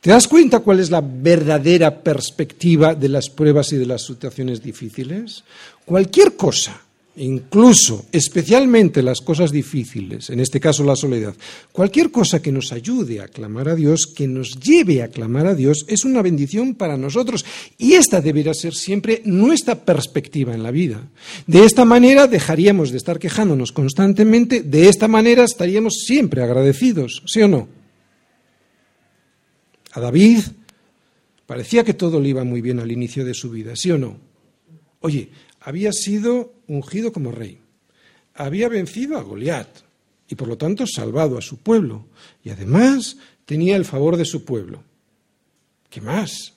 [0.00, 4.60] ¿Te das cuenta cuál es la verdadera perspectiva de las pruebas y de las situaciones
[4.60, 5.44] difíciles?
[5.84, 6.80] Cualquier cosa
[7.18, 11.34] incluso, especialmente las cosas difíciles, en este caso la soledad,
[11.72, 15.54] cualquier cosa que nos ayude a clamar a Dios, que nos lleve a clamar a
[15.54, 17.44] Dios, es una bendición para nosotros.
[17.76, 21.08] Y esta deberá ser siempre nuestra perspectiva en la vida.
[21.46, 27.42] De esta manera dejaríamos de estar quejándonos constantemente, de esta manera estaríamos siempre agradecidos, ¿sí
[27.42, 27.68] o no?
[29.92, 30.40] A David
[31.46, 34.18] parecía que todo le iba muy bien al inicio de su vida, ¿sí o no?
[35.00, 37.58] Oye, había sido ungido como rey,
[38.34, 39.68] había vencido a Goliat
[40.28, 42.06] y por lo tanto salvado a su pueblo
[42.44, 44.82] y además tenía el favor de su pueblo.
[45.88, 46.54] ¿Qué más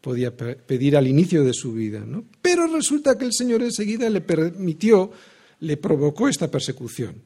[0.00, 2.00] podía pedir al inicio de su vida?
[2.00, 2.24] ¿no?
[2.42, 5.12] Pero resulta que el Señor enseguida le permitió,
[5.60, 7.22] le provocó esta persecución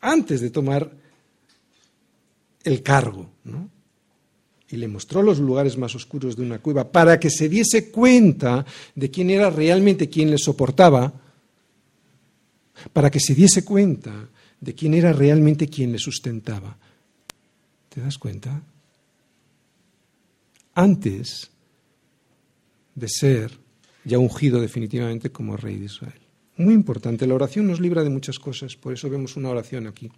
[0.00, 0.92] antes de tomar
[2.64, 3.30] el cargo.
[3.44, 3.70] ¿no?
[4.72, 8.64] Y le mostró los lugares más oscuros de una cueva para que se diese cuenta
[8.94, 11.12] de quién era realmente quien le soportaba,
[12.92, 16.74] para que se diese cuenta de quién era realmente quien le sustentaba.
[17.90, 18.62] ¿Te das cuenta?
[20.74, 21.50] Antes
[22.94, 23.52] de ser
[24.04, 26.20] ya ungido definitivamente como rey de Israel.
[26.56, 30.10] Muy importante, la oración nos libra de muchas cosas, por eso vemos una oración aquí.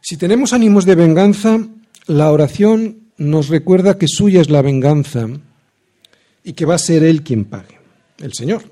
[0.00, 1.60] Si tenemos ánimos de venganza,
[2.06, 5.28] la oración nos recuerda que suya es la venganza
[6.44, 7.78] y que va a ser Él quien pague,
[8.18, 8.62] el Señor.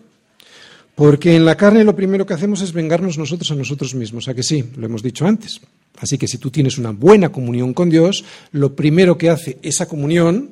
[0.95, 4.35] Porque en la carne lo primero que hacemos es vengarnos nosotros a nosotros mismos, a
[4.35, 5.61] que sí, lo hemos dicho antes.
[5.99, 9.87] Así que si tú tienes una buena comunión con Dios, lo primero que hace esa
[9.87, 10.51] comunión,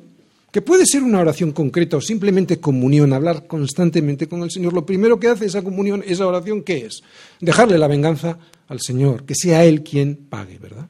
[0.51, 4.85] que puede ser una oración concreta o simplemente comunión, hablar constantemente con el Señor, lo
[4.85, 7.01] primero que hace esa comunión, esa oración, ¿qué es?
[7.39, 10.87] Dejarle la venganza al Señor, que sea Él quien pague, ¿verdad?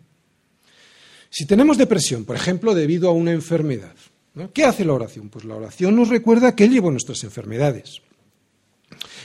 [1.29, 3.95] Si tenemos depresión, por ejemplo, debido a una enfermedad,
[4.53, 5.29] ¿qué hace la oración?
[5.29, 8.01] Pues la oración nos recuerda que Él llevó nuestras enfermedades.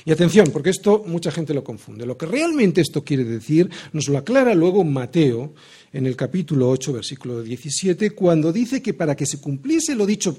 [0.04, 2.04] Y atención, porque esto mucha gente lo confunde.
[2.04, 5.54] Lo que realmente esto quiere decir nos lo aclara luego Mateo
[5.92, 10.36] en el capítulo 8, versículo 17, cuando dice que para que se cumpliese lo dicho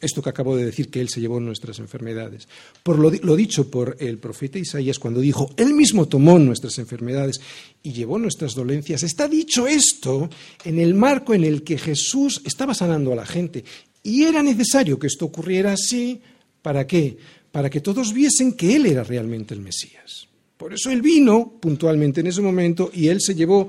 [0.00, 2.48] esto que acabo de decir, que Él se llevó nuestras enfermedades.
[2.82, 7.40] Por lo, dicho por el profeta Isaías cuando dijo, Él mismo tomó nuestras enfermedades
[7.82, 9.02] y llevó nuestras dolencias.
[9.02, 10.30] Está dicho esto
[10.64, 13.64] en el marco en el que Jesús estaba sanando a la gente.
[14.02, 16.20] Y era necesario que esto ocurriera así.
[16.62, 17.18] ¿Para qué?
[17.50, 20.28] Para que todos viesen que Él era realmente el Mesías.
[20.56, 23.68] Por eso Él vino puntualmente en ese momento y Él se llevó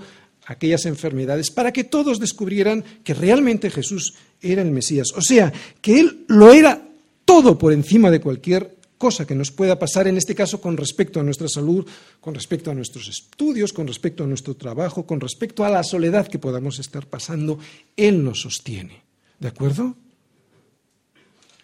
[0.49, 5.09] aquellas enfermedades para que todos descubrieran que realmente Jesús era el Mesías.
[5.15, 6.81] O sea, que Él lo era
[7.23, 11.19] todo por encima de cualquier cosa que nos pueda pasar, en este caso con respecto
[11.19, 11.85] a nuestra salud,
[12.19, 16.27] con respecto a nuestros estudios, con respecto a nuestro trabajo, con respecto a la soledad
[16.27, 17.59] que podamos estar pasando,
[17.95, 19.03] Él nos sostiene.
[19.39, 19.95] ¿De acuerdo?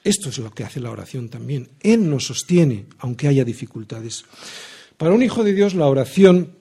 [0.04, 1.70] Esto es lo que hace la oración también.
[1.82, 4.26] Él nos sostiene, aunque haya dificultades.
[4.98, 6.55] Para un hijo de Dios, la oración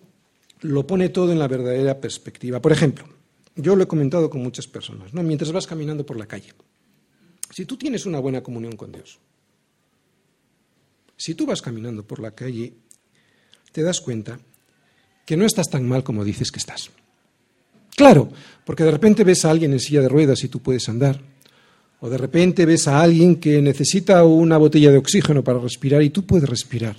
[0.65, 2.61] lo pone todo en la verdadera perspectiva.
[2.61, 3.05] Por ejemplo,
[3.55, 5.23] yo lo he comentado con muchas personas, ¿no?
[5.23, 6.53] mientras vas caminando por la calle.
[7.51, 9.19] Si tú tienes una buena comunión con Dios,
[11.17, 12.73] si tú vas caminando por la calle,
[13.73, 14.41] te das cuenta
[15.27, 16.91] que no estás tan mal como dices que estás.
[17.95, 18.31] Claro,
[18.65, 21.21] porque de repente ves a alguien en silla de ruedas y tú puedes andar,
[22.01, 26.09] o de repente ves a alguien que necesita una botella de oxígeno para respirar y
[26.09, 26.97] tú puedes respirar.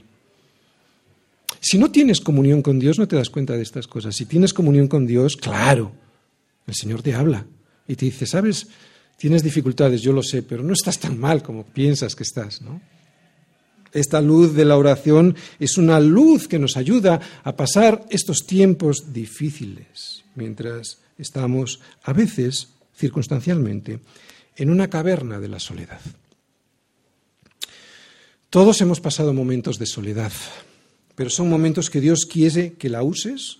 [1.67, 4.15] Si no tienes comunión con Dios, no te das cuenta de estas cosas.
[4.15, 5.93] Si tienes comunión con Dios, claro,
[6.67, 7.47] el Señor te habla
[7.88, 8.67] y te dice, sabes,
[9.17, 12.84] tienes dificultades, yo lo sé, pero no estás tan mal como piensas que estás, ¿no?
[13.93, 19.12] Esta luz de la oración es una luz que nos ayuda a pasar estos tiempos
[19.12, 24.01] difíciles, mientras estamos, a veces, circunstancialmente,
[24.56, 26.01] en una caverna de la soledad.
[28.51, 30.32] Todos hemos pasado momentos de soledad,
[31.15, 33.60] pero son momentos que Dios quiere que la uses,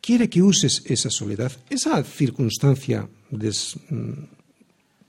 [0.00, 4.12] quiere que uses esa soledad, esa circunstancia mm,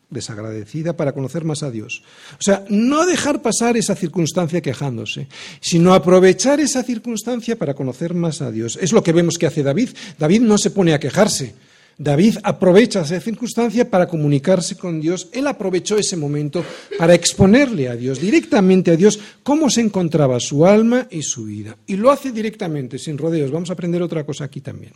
[0.10, 2.02] desagradecida para conocer más a Dios.
[2.34, 5.28] O sea, no dejar pasar esa circunstancia quejándose,
[5.60, 8.78] sino aprovechar esa circunstancia para conocer más a Dios.
[8.82, 9.90] Es lo que vemos que hace David.
[10.18, 11.56] David no se pone a quejarse,
[12.00, 15.30] David aprovecha esa circunstancia para comunicarse con Dios.
[15.32, 16.64] Él aprovechó ese momento
[16.96, 21.76] para exponerle a Dios, directamente a Dios, cómo se encontraba su alma y su vida.
[21.88, 23.50] Y lo hace directamente, sin rodeos.
[23.50, 24.94] Vamos a aprender otra cosa aquí también.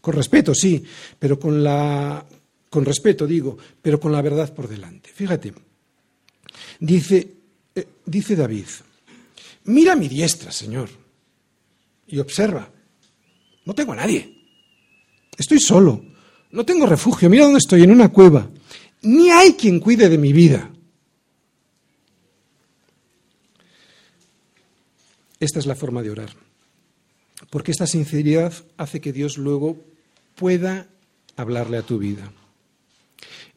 [0.00, 0.82] Con respeto, sí,
[1.18, 2.26] pero con la.
[2.68, 5.10] Con respeto, digo, pero con la verdad por delante.
[5.14, 5.54] Fíjate.
[6.80, 7.28] Dice,
[7.72, 8.66] eh, dice David:
[9.64, 10.88] Mira mi diestra, Señor,
[12.08, 12.68] y observa.
[13.64, 14.42] No tengo a nadie.
[15.38, 16.15] Estoy solo.
[16.56, 18.48] No tengo refugio, mira dónde estoy, en una cueva.
[19.02, 20.70] Ni hay quien cuide de mi vida.
[25.38, 26.30] Esta es la forma de orar.
[27.50, 29.76] Porque esta sinceridad hace que Dios luego
[30.34, 30.88] pueda
[31.36, 32.32] hablarle a tu vida.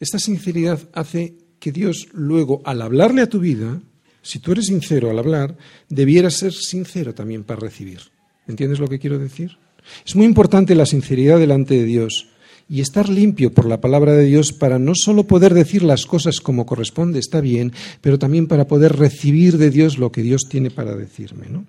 [0.02, 3.80] Esta sinceridad hace que Dios luego, al hablarle a tu vida,
[4.22, 5.56] si tú eres sincero al hablar,
[5.88, 8.02] debiera ser sincero también para recibir.
[8.46, 9.58] ¿Entiendes lo que quiero decir?
[10.06, 12.28] Es muy importante la sinceridad delante de Dios
[12.70, 16.40] y estar limpio por la palabra de Dios para no solo poder decir las cosas
[16.40, 20.70] como corresponde, está bien, pero también para poder recibir de Dios lo que Dios tiene
[20.70, 21.48] para decirme.
[21.50, 21.66] ¿no?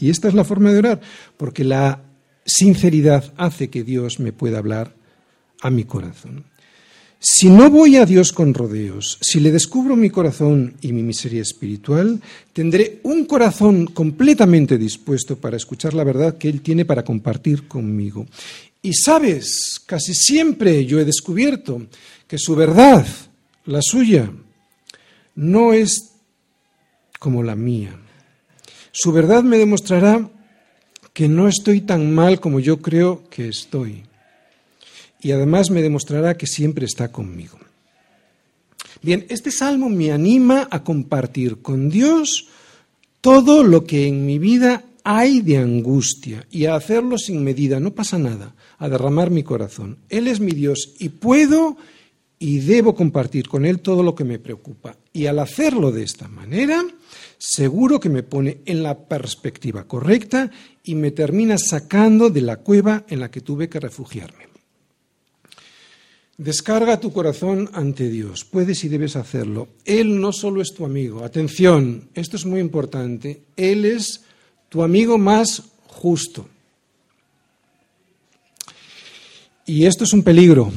[0.00, 1.00] Y esta es la forma de orar,
[1.36, 2.00] porque la
[2.46, 4.94] sinceridad hace que Dios me pueda hablar
[5.60, 6.44] a mi corazón.
[7.20, 11.42] Si no voy a Dios con rodeos, si le descubro mi corazón y mi miseria
[11.42, 12.20] espiritual,
[12.52, 18.24] tendré un corazón completamente dispuesto para escuchar la verdad que Él tiene para compartir conmigo.
[18.82, 21.86] Y sabes, casi siempre yo he descubierto
[22.26, 23.06] que su verdad,
[23.64, 24.30] la suya,
[25.34, 26.12] no es
[27.18, 27.98] como la mía.
[28.92, 30.30] Su verdad me demostrará
[31.12, 34.04] que no estoy tan mal como yo creo que estoy.
[35.20, 37.58] Y además me demostrará que siempre está conmigo.
[39.02, 42.46] Bien, este salmo me anima a compartir con Dios
[43.20, 47.92] todo lo que en mi vida hay de angustia y a hacerlo sin medida, no
[47.92, 49.98] pasa nada a derramar mi corazón.
[50.08, 51.76] Él es mi Dios y puedo
[52.38, 54.96] y debo compartir con Él todo lo que me preocupa.
[55.12, 56.84] Y al hacerlo de esta manera,
[57.36, 60.50] seguro que me pone en la perspectiva correcta
[60.84, 64.46] y me termina sacando de la cueva en la que tuve que refugiarme.
[66.36, 68.44] Descarga tu corazón ante Dios.
[68.44, 69.70] Puedes y debes hacerlo.
[69.84, 71.24] Él no solo es tu amigo.
[71.24, 73.42] Atención, esto es muy importante.
[73.56, 74.22] Él es
[74.68, 76.48] tu amigo más justo.
[79.68, 80.72] Y esto es un peligro.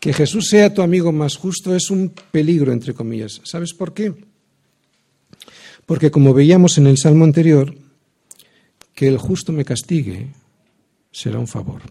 [0.00, 3.42] Que Jesús sea tu amigo más justo es un peligro, entre comillas.
[3.44, 4.14] ¿Sabes por qué?
[5.84, 7.74] Porque como veíamos en el salmo anterior,
[8.94, 10.30] que el justo me castigue
[11.12, 11.82] será un favor.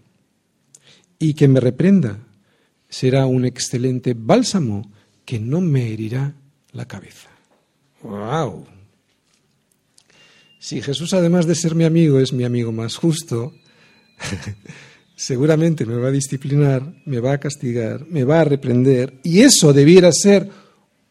[1.20, 2.18] Y que me reprenda
[2.90, 4.92] será un excelente bálsamo
[5.26, 6.34] que no me herirá
[6.72, 7.30] la cabeza.
[8.02, 8.66] ¡Wow!
[10.58, 13.54] Si Jesús, además de ser mi amigo, es mi amigo más justo,
[15.16, 19.74] seguramente me va a disciplinar, me va a castigar, me va a reprender, y eso
[19.74, 20.50] debiera ser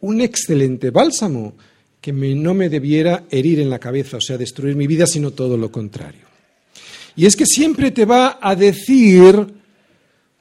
[0.00, 1.54] un excelente bálsamo
[2.00, 5.56] que no me debiera herir en la cabeza, o sea, destruir mi vida, sino todo
[5.56, 6.22] lo contrario.
[7.14, 9.46] Y es que siempre te va a decir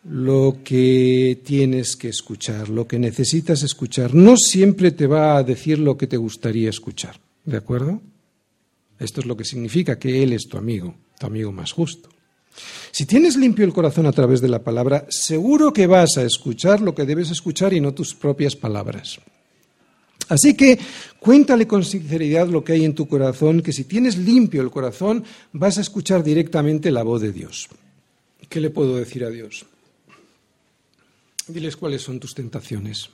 [0.06, 4.16] lo que tienes que escuchar, lo que necesitas escuchar.
[4.16, 7.20] No siempre te va a decir lo que te gustaría escuchar.
[7.44, 8.02] ¿De acuerdo?
[8.98, 12.10] Esto es lo que significa que Él es tu amigo, tu amigo más justo.
[12.92, 16.82] Si tienes limpio el corazón a través de la palabra, seguro que vas a escuchar
[16.82, 19.20] lo que debes escuchar y no tus propias palabras.
[20.30, 20.78] Así que
[21.20, 25.24] cuéntale con sinceridad lo que hay en tu corazón, que si tienes limpio el corazón
[25.54, 27.68] vas a escuchar directamente la voz de Dios.
[28.48, 29.66] ¿Qué le puedo decir a Dios?
[31.48, 33.10] Diles cuáles son tus tentaciones.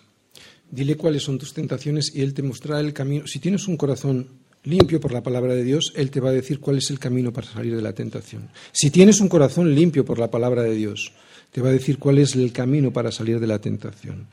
[0.69, 3.27] Dile cuáles son tus tentaciones y Él te mostrará el camino.
[3.27, 4.27] Si tienes un corazón
[4.65, 7.31] limpio por la palabra de Dios, Él te va a decir cuál es el camino
[7.31, 8.49] para salir de la tentación.
[8.71, 11.13] Si tienes un corazón limpio por la palabra de Dios,
[11.51, 14.27] te va a decir cuál es el camino para salir de la tentación.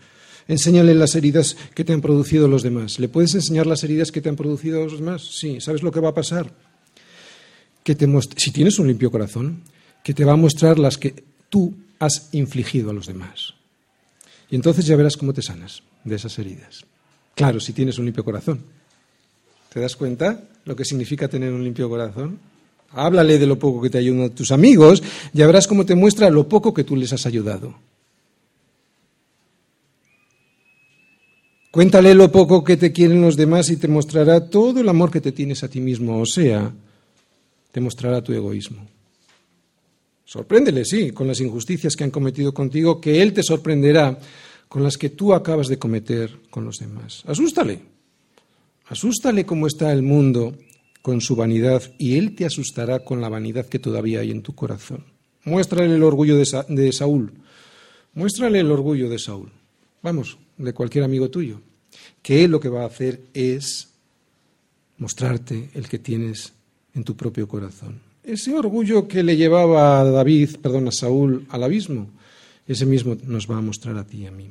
[0.49, 2.99] Enséñale las heridas que te han producido los demás.
[2.99, 5.22] ¿Le puedes enseñar las heridas que te han producido los demás?
[5.22, 5.61] Sí.
[5.61, 6.53] ¿Sabes lo que va a pasar?
[7.85, 9.62] Que te si tienes un limpio corazón,
[10.03, 13.55] que te va a mostrar las que tú has infligido a los demás.
[14.51, 16.85] Y entonces ya verás cómo te sanas de esas heridas.
[17.35, 18.64] Claro, si tienes un limpio corazón.
[19.73, 22.39] ¿Te das cuenta lo que significa tener un limpio corazón?
[22.91, 25.03] Háblale de lo poco que te ayudan tus amigos
[25.33, 27.75] y verás cómo te muestra lo poco que tú les has ayudado.
[31.70, 35.23] Cuéntale lo poco que te quieren los demás y te mostrará todo el amor que
[35.23, 36.70] te tienes a ti mismo, o sea,
[37.70, 38.87] te mostrará tu egoísmo.
[40.27, 44.18] Sorpréndele, sí, con las injusticias que han cometido contigo, que Él te sorprenderá
[44.68, 47.23] con las que tú acabas de cometer con los demás.
[47.27, 47.91] Asústale,
[48.93, 50.55] asústale cómo está el mundo
[51.01, 54.55] con su vanidad y Él te asustará con la vanidad que todavía hay en tu
[54.55, 55.07] corazón.
[55.45, 57.32] Muéstrale el orgullo de, Saúl,
[58.12, 59.51] muéstrale el orgullo de Saúl.
[60.03, 61.61] Vamos, de cualquier amigo tuyo,
[62.20, 63.88] que él lo que va a hacer es
[64.99, 66.53] mostrarte el que tienes
[66.95, 67.99] en tu propio corazón.
[68.22, 72.11] Ese orgullo que le llevaba a David, perdón, a Saúl al abismo,
[72.66, 74.51] ese mismo nos va a mostrar a ti y a mí.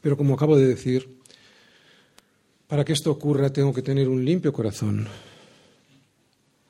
[0.00, 1.13] Pero como acabo de decir,
[2.66, 5.06] para que esto ocurra tengo que tener un limpio corazón,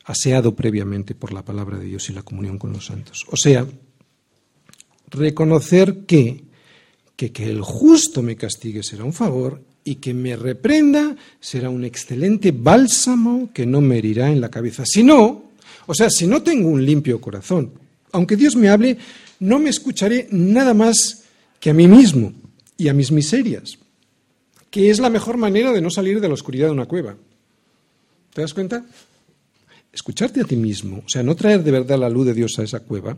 [0.05, 3.25] aseado previamente por la palabra de Dios y la comunión con los santos.
[3.31, 3.67] O sea,
[5.11, 6.45] reconocer que
[7.17, 11.85] que que el justo me castigue será un favor y que me reprenda será un
[11.85, 14.85] excelente bálsamo que no me herirá en la cabeza.
[14.87, 15.51] Si no,
[15.87, 17.73] o sea, si no tengo un limpio corazón,
[18.13, 18.97] aunque Dios me hable,
[19.41, 21.25] no me escucharé nada más
[21.61, 22.33] que a mí mismo
[22.77, 23.79] y a mis miserias,
[24.75, 27.17] que es la mejor manera de no salir de la oscuridad de una cueva.
[28.33, 28.85] ¿Te das cuenta?
[29.93, 32.65] Escucharte a ti mismo, o sea, no traer de verdad la luz de Dios a
[32.65, 33.17] esa cueva,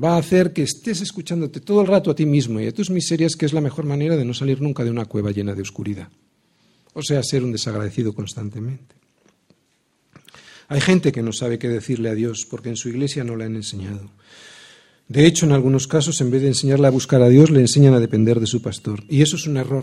[0.00, 2.88] va a hacer que estés escuchándote todo el rato a ti mismo y a tus
[2.88, 5.62] miserias, que es la mejor manera de no salir nunca de una cueva llena de
[5.62, 6.08] oscuridad.
[6.92, 8.94] O sea, ser un desagradecido constantemente.
[10.68, 13.46] Hay gente que no sabe qué decirle a Dios porque en su iglesia no le
[13.46, 14.08] han enseñado.
[15.08, 17.94] De hecho, en algunos casos, en vez de enseñarle a buscar a Dios, le enseñan
[17.94, 19.02] a depender de su pastor.
[19.08, 19.82] Y eso es un error.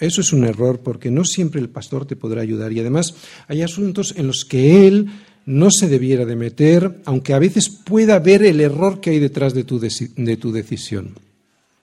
[0.00, 2.72] Eso es un error porque no siempre el pastor te podrá ayudar.
[2.72, 3.14] Y además
[3.46, 5.06] hay asuntos en los que él
[5.46, 9.52] no se debiera de meter, aunque a veces pueda ver el error que hay detrás
[9.54, 11.14] de tu, de tu decisión.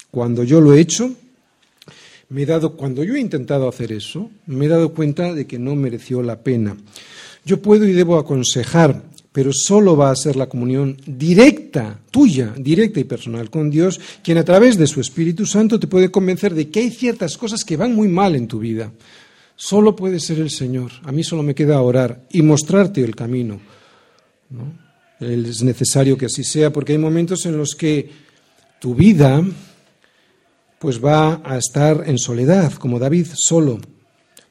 [0.09, 1.13] Cuando yo lo he hecho,
[2.30, 5.59] me he dado, cuando yo he intentado hacer eso, me he dado cuenta de que
[5.59, 6.76] no mereció la pena.
[7.45, 9.03] Yo puedo y debo aconsejar,
[9.38, 14.40] pero solo va a ser la comunión directa, tuya, directa y personal con Dios, quien
[14.40, 17.78] a través de su Espíritu Santo te puede convencer de que hay ciertas cosas que
[17.78, 18.92] van muy mal en tu vida.
[19.56, 20.92] Solo puede ser el Señor.
[21.04, 23.60] A mí solo me queda orar y mostrarte el camino.
[25.20, 28.10] Es necesario que así sea porque hay momentos en los que
[28.82, 29.46] tu vida
[30.80, 33.78] pues va a estar en soledad, como David solo.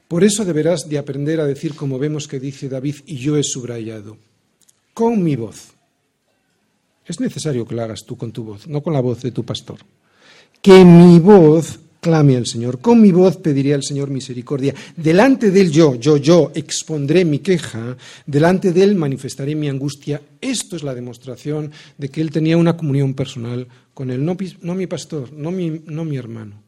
[0.07, 3.43] Por eso deberás de aprender a decir como vemos que dice David y yo he
[3.43, 4.17] subrayado,
[4.97, 5.75] con mi voz.
[7.05, 9.45] Es necesario que lo hagas tú con tu voz, no con la voz de tu
[9.45, 9.77] pastor.
[10.63, 12.81] Que mi voz clame al Señor.
[12.81, 14.75] Con mi voz pediré al Señor misericordia.
[14.97, 17.95] Delante de Él yo, yo, yo expondré mi queja.
[18.25, 20.23] Delante de Él manifestaré mi angustia.
[20.41, 24.25] Esto es la demostración de que Él tenía una comunión personal con Él.
[24.25, 26.63] No, no mi pastor, no mi, no mi hermano.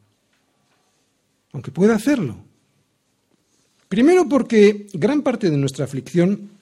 [1.52, 2.36] Aunque pueda hacerlo.
[3.88, 6.57] Primero porque gran parte de nuestra aflicción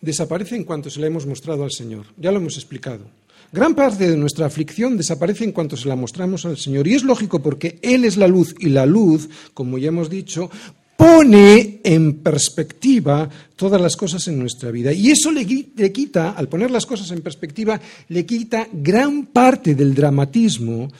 [0.00, 2.06] desaparece en cuanto se la hemos mostrado al Señor.
[2.16, 3.06] Ya lo hemos explicado.
[3.52, 6.86] Gran parte de nuestra aflicción desaparece en cuanto se la mostramos al Señor.
[6.86, 10.50] Y es lógico porque Él es la luz y la luz, como ya hemos dicho,
[10.96, 14.92] pone en perspectiva todas las cosas en nuestra vida.
[14.92, 19.94] Y eso le, quita, al poner las cosas en perspectiva, le quita gran parte del
[19.94, 20.90] dramatismo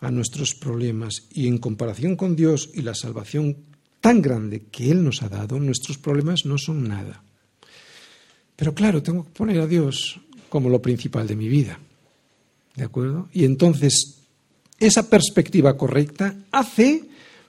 [0.00, 1.24] a nuestros problemas.
[1.32, 3.56] Y en comparación con Dios y la salvación
[4.00, 7.22] tan grande que Él nos ha dado, nuestros problemas no son nada.
[8.60, 11.80] Pero claro, tengo que poner a Dios como lo principal de mi vida.
[12.76, 13.30] ¿De acuerdo?
[13.32, 14.18] Y entonces,
[14.78, 17.08] esa perspectiva correcta hace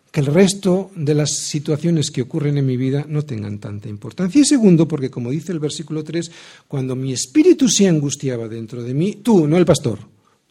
[0.09, 4.39] que el resto de las situaciones que ocurren en mi vida no tengan tanta importancia.
[4.39, 6.31] Y segundo, porque como dice el versículo 3,
[6.69, 9.99] cuando mi espíritu se angustiaba dentro de mí, tú, no el pastor,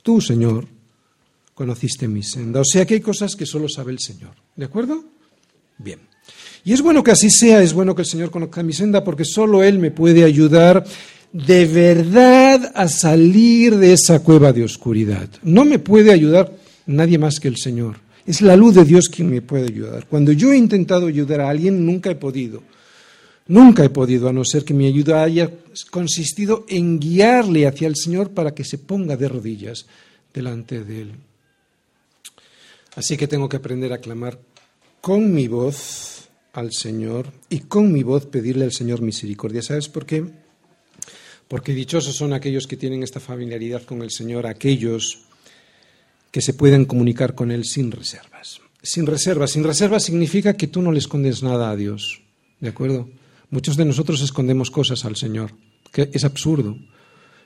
[0.02, 0.68] tú, Señor,
[1.54, 2.60] conociste mi senda.
[2.60, 4.34] O sea que hay cosas que solo sabe el Señor.
[4.56, 5.06] ¿De acuerdo?
[5.78, 6.09] Bien.
[6.64, 9.24] Y es bueno que así sea, es bueno que el Señor conozca mi senda porque
[9.24, 10.84] solo Él me puede ayudar
[11.32, 15.28] de verdad a salir de esa cueva de oscuridad.
[15.42, 16.52] No me puede ayudar
[16.86, 17.96] nadie más que el Señor.
[18.26, 20.06] Es la luz de Dios quien me puede ayudar.
[20.06, 22.62] Cuando yo he intentado ayudar a alguien, nunca he podido.
[23.46, 25.50] Nunca he podido, a no ser que mi ayuda haya
[25.90, 29.86] consistido en guiarle hacia el Señor para que se ponga de rodillas
[30.32, 31.12] delante de Él.
[32.94, 34.38] Así que tengo que aprender a clamar
[35.00, 39.62] con mi voz al Señor y con mi voz pedirle al Señor misericordia.
[39.62, 40.24] ¿Sabes por qué?
[41.50, 45.22] porque dichosos son aquellos que tienen esta familiaridad con el Señor, aquellos
[46.30, 48.60] que se pueden comunicar con Él sin reservas.
[48.80, 52.22] Sin reservas, sin reservas significa que tú no le escondes nada a Dios.
[52.60, 53.08] ¿De acuerdo?
[53.50, 55.50] Muchos de nosotros escondemos cosas al Señor,
[55.90, 56.78] que es absurdo.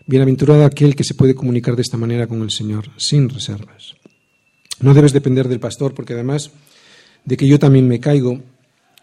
[0.07, 3.95] Bienaventurado aquel que se puede comunicar de esta manera con el Señor, sin reservas.
[4.81, 6.51] No debes depender del pastor, porque además
[7.25, 8.41] de que yo también me caigo,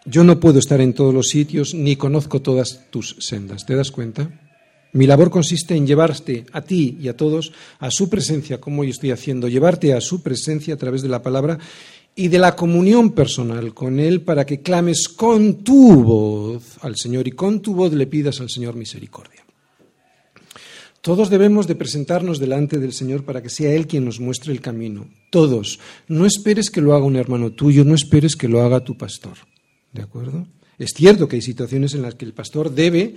[0.05, 3.65] yo no puedo estar en todos los sitios ni conozco todas tus sendas.
[3.65, 4.29] ¿Te das cuenta?
[4.93, 8.89] Mi labor consiste en llevarte a ti y a todos a su presencia, como yo
[8.89, 11.59] estoy haciendo, llevarte a su presencia a través de la palabra
[12.13, 17.27] y de la comunión personal con Él para que clames con tu voz al Señor
[17.27, 19.45] y con tu voz le pidas al Señor misericordia.
[21.01, 24.61] Todos debemos de presentarnos delante del Señor para que sea Él quien nos muestre el
[24.61, 25.09] camino.
[25.31, 25.79] Todos.
[26.07, 29.33] No esperes que lo haga un hermano tuyo, no esperes que lo haga tu pastor.
[29.91, 30.45] ¿De acuerdo?
[30.77, 33.15] Es cierto que hay situaciones en las que el pastor debe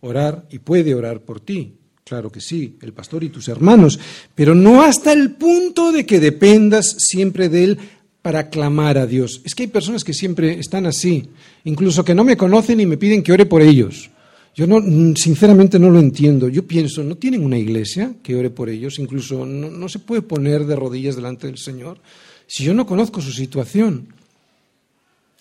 [0.00, 1.74] orar y puede orar por ti.
[2.04, 3.98] Claro que sí, el pastor y tus hermanos,
[4.34, 7.78] pero no hasta el punto de que dependas siempre de Él
[8.22, 9.42] para clamar a Dios.
[9.44, 11.28] Es que hay personas que siempre están así,
[11.64, 14.10] incluso que no me conocen y me piden que ore por ellos.
[14.56, 14.80] Yo no,
[15.14, 16.48] sinceramente no lo entiendo.
[16.48, 18.98] Yo pienso, ¿no tienen una iglesia que ore por ellos?
[18.98, 22.00] Incluso no, no se puede poner de rodillas delante del Señor
[22.46, 24.08] si yo no conozco su situación.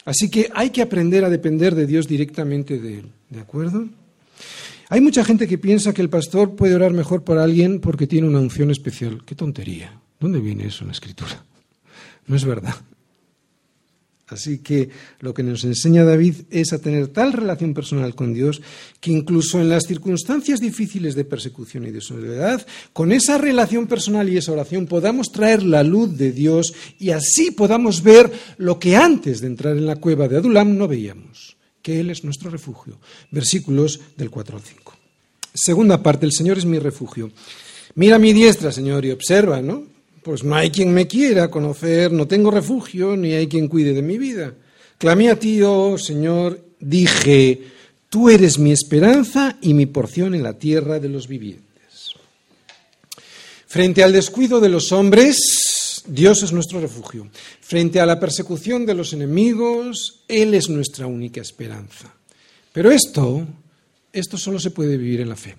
[0.03, 3.05] Así que hay que aprender a depender de Dios directamente de Él.
[3.29, 3.87] ¿De acuerdo?
[4.89, 8.27] Hay mucha gente que piensa que el pastor puede orar mejor por alguien porque tiene
[8.27, 9.23] una unción especial.
[9.25, 9.97] Qué tontería.
[10.19, 11.43] ¿Dónde viene eso en la escritura?
[12.27, 12.75] No es verdad.
[14.27, 18.59] Así que lo que nos enseña David es a tener tal relación personal con Dios
[18.99, 24.27] que incluso en las circunstancias difíciles de persecución y de soledad, con esa relación personal
[24.27, 28.95] y esa oración podamos traer la luz de Dios y así podamos ver lo que
[28.95, 32.97] antes de entrar en la cueva de Adulam no veíamos, que Él es nuestro refugio.
[33.29, 34.93] Versículos del 4 al 5.
[35.53, 37.31] Segunda parte, el Señor es mi refugio.
[37.93, 39.94] Mira mi diestra, Señor, y observa, ¿no?
[40.25, 44.01] Pues no hay quien me quiera conocer, no tengo refugio, ni hay quien cuide de
[44.01, 44.55] mi vida.
[44.97, 47.61] Clamé a ti, oh Señor, dije,
[48.09, 52.15] tú eres mi esperanza y mi porción en la tierra de los vivientes.
[53.67, 57.29] Frente al descuido de los hombres, Dios es nuestro refugio.
[57.61, 62.11] Frente a la persecución de los enemigos, Él es nuestra única esperanza.
[62.73, 63.45] Pero esto,
[64.11, 65.55] esto solo se puede vivir en la fe.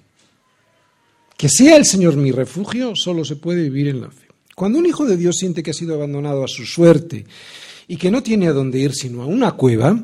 [1.37, 4.26] Que sea el Señor mi refugio, solo se puede vivir en la fe.
[4.57, 7.27] Cuando un hijo de Dios siente que ha sido abandonado a su suerte
[7.87, 10.03] y que no tiene a dónde ir sino a una cueva,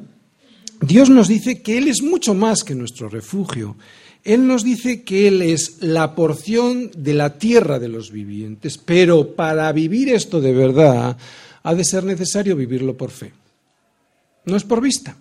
[0.82, 3.76] Dios nos dice que Él es mucho más que nuestro refugio.
[4.24, 9.34] Él nos dice que Él es la porción de la tierra de los vivientes, pero
[9.34, 11.16] para vivir esto de verdad
[11.62, 13.32] ha de ser necesario vivirlo por fe.
[14.44, 15.16] No es por vista.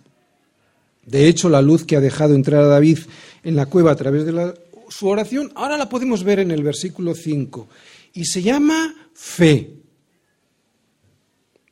[1.06, 3.00] De hecho, la luz que ha dejado entrar a David
[3.46, 4.54] en la cueva a través de
[4.90, 7.70] su oración, ahora la podemos ver en el versículo 5
[8.14, 9.82] y se llama fe.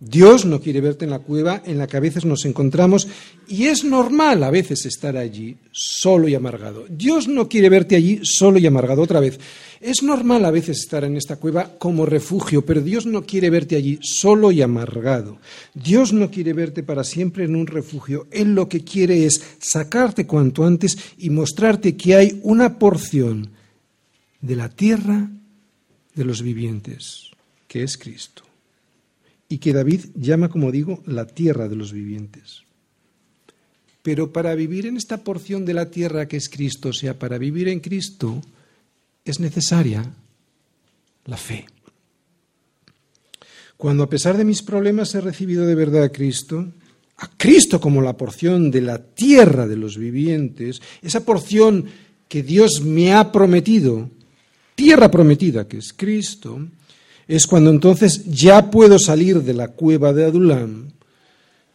[0.01, 3.05] Dios no quiere verte en la cueva en la que a veces nos encontramos
[3.49, 6.85] y es normal a veces estar allí solo y amargado.
[6.89, 9.37] Dios no quiere verte allí solo y amargado otra vez.
[9.81, 13.75] Es normal a veces estar en esta cueva como refugio, pero Dios no quiere verte
[13.75, 15.39] allí solo y amargado.
[15.73, 18.27] Dios no quiere verte para siempre en un refugio.
[18.31, 23.51] Él lo que quiere es sacarte cuanto antes y mostrarte que hay una porción
[24.39, 25.29] de la tierra
[26.15, 27.31] de los vivientes,
[27.67, 28.43] que es Cristo,
[29.47, 32.63] y que David llama, como digo, la tierra de los vivientes.
[34.01, 37.37] Pero para vivir en esta porción de la tierra que es Cristo, o sea, para
[37.37, 38.41] vivir en Cristo,
[39.25, 40.05] es necesaria
[41.25, 41.65] la fe.
[43.77, 46.67] Cuando a pesar de mis problemas he recibido de verdad a Cristo,
[47.17, 51.85] a Cristo como la porción de la tierra de los vivientes, esa porción
[52.27, 54.09] que Dios me ha prometido
[54.79, 56.57] tierra prometida, que es Cristo,
[57.27, 60.87] es cuando entonces ya puedo salir de la cueva de Adulam,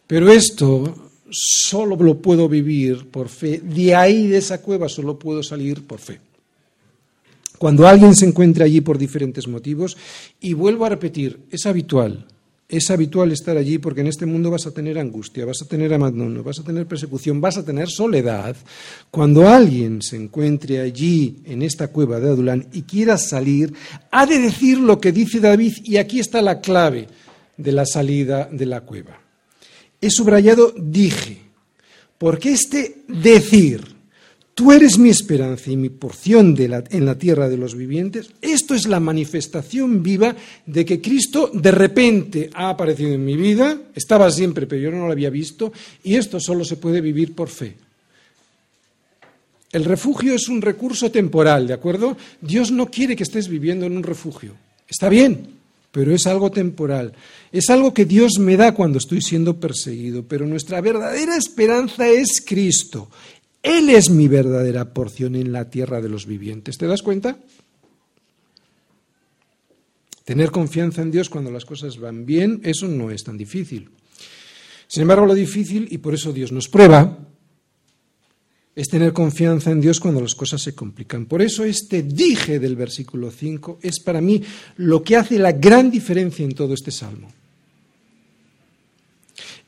[0.07, 5.43] pero esto solo lo puedo vivir por fe, de ahí de esa cueva solo puedo
[5.43, 6.19] salir por fe.
[7.59, 9.95] Cuando alguien se encuentra allí por diferentes motivos,
[10.41, 12.25] y vuelvo a repetir, es habitual,
[12.67, 15.93] es habitual estar allí porque en este mundo vas a tener angustia, vas a tener
[15.93, 18.55] abandono, vas a tener persecución, vas a tener soledad.
[19.11, 23.73] Cuando alguien se encuentre allí en esta cueva de Adulán y quiera salir,
[24.11, 27.07] ha de decir lo que dice David y aquí está la clave
[27.55, 29.21] de la salida de la cueva.
[30.01, 31.37] He subrayado dije,
[32.17, 33.94] porque este decir
[34.55, 38.29] Tú eres mi esperanza y mi porción en la tierra de los vivientes.
[38.41, 40.33] Esto es la manifestación viva
[40.65, 45.07] de que Cristo de repente ha aparecido en mi vida, estaba siempre, pero yo no
[45.07, 45.73] lo había visto,
[46.05, 47.75] y esto solo se puede vivir por fe.
[49.73, 52.15] El refugio es un recurso temporal, ¿de acuerdo?
[52.39, 54.53] Dios no quiere que estés viviendo en un refugio.
[54.87, 55.47] Está bien,
[55.91, 57.11] pero es algo temporal.
[57.51, 62.41] Es algo que Dios me da cuando estoy siendo perseguido, pero nuestra verdadera esperanza es
[62.45, 63.09] Cristo.
[63.65, 66.77] Él es mi verdadera porción en la tierra de los vivientes.
[66.77, 67.39] ¿Te das cuenta?
[70.23, 73.89] Tener confianza en Dios cuando las cosas van bien, eso no es tan difícil.
[74.87, 77.17] Sin embargo, lo difícil, y por eso Dios nos prueba,
[78.75, 81.25] es tener confianza en Dios cuando las cosas se complican.
[81.25, 84.43] Por eso este dije del versículo 5 es para mí
[84.77, 87.31] lo que hace la gran diferencia en todo este salmo.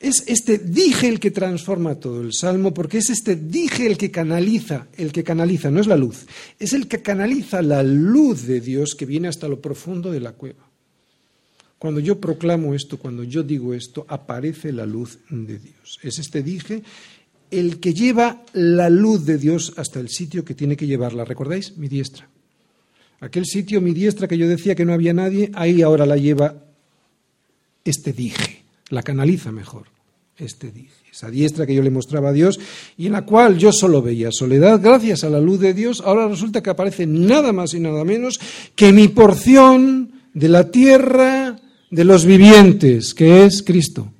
[0.00, 4.10] Es este dije el que transforma todo el salmo, porque es este dije el que
[4.10, 6.26] canaliza, el que canaliza, no es la luz,
[6.58, 10.32] es el que canaliza la luz de Dios que viene hasta lo profundo de la
[10.32, 10.68] cueva.
[11.78, 15.98] Cuando yo proclamo esto, cuando yo digo esto, aparece la luz de Dios.
[16.02, 16.82] Es este dije
[17.50, 21.24] el que lleva la luz de Dios hasta el sitio que tiene que llevarla.
[21.24, 21.76] ¿Recordáis?
[21.76, 22.28] Mi diestra.
[23.20, 26.62] Aquel sitio, mi diestra, que yo decía que no había nadie, ahí ahora la lleva
[27.84, 29.86] este dije, la canaliza mejor,
[30.36, 30.72] este.
[31.10, 32.60] Esa diestra que yo le mostraba a Dios
[32.96, 36.28] y en la cual yo solo veía soledad, gracias a la luz de Dios, ahora
[36.28, 38.38] resulta que aparece nada más y nada menos
[38.76, 41.58] que mi porción de la tierra
[41.90, 44.12] de los vivientes, que es Cristo.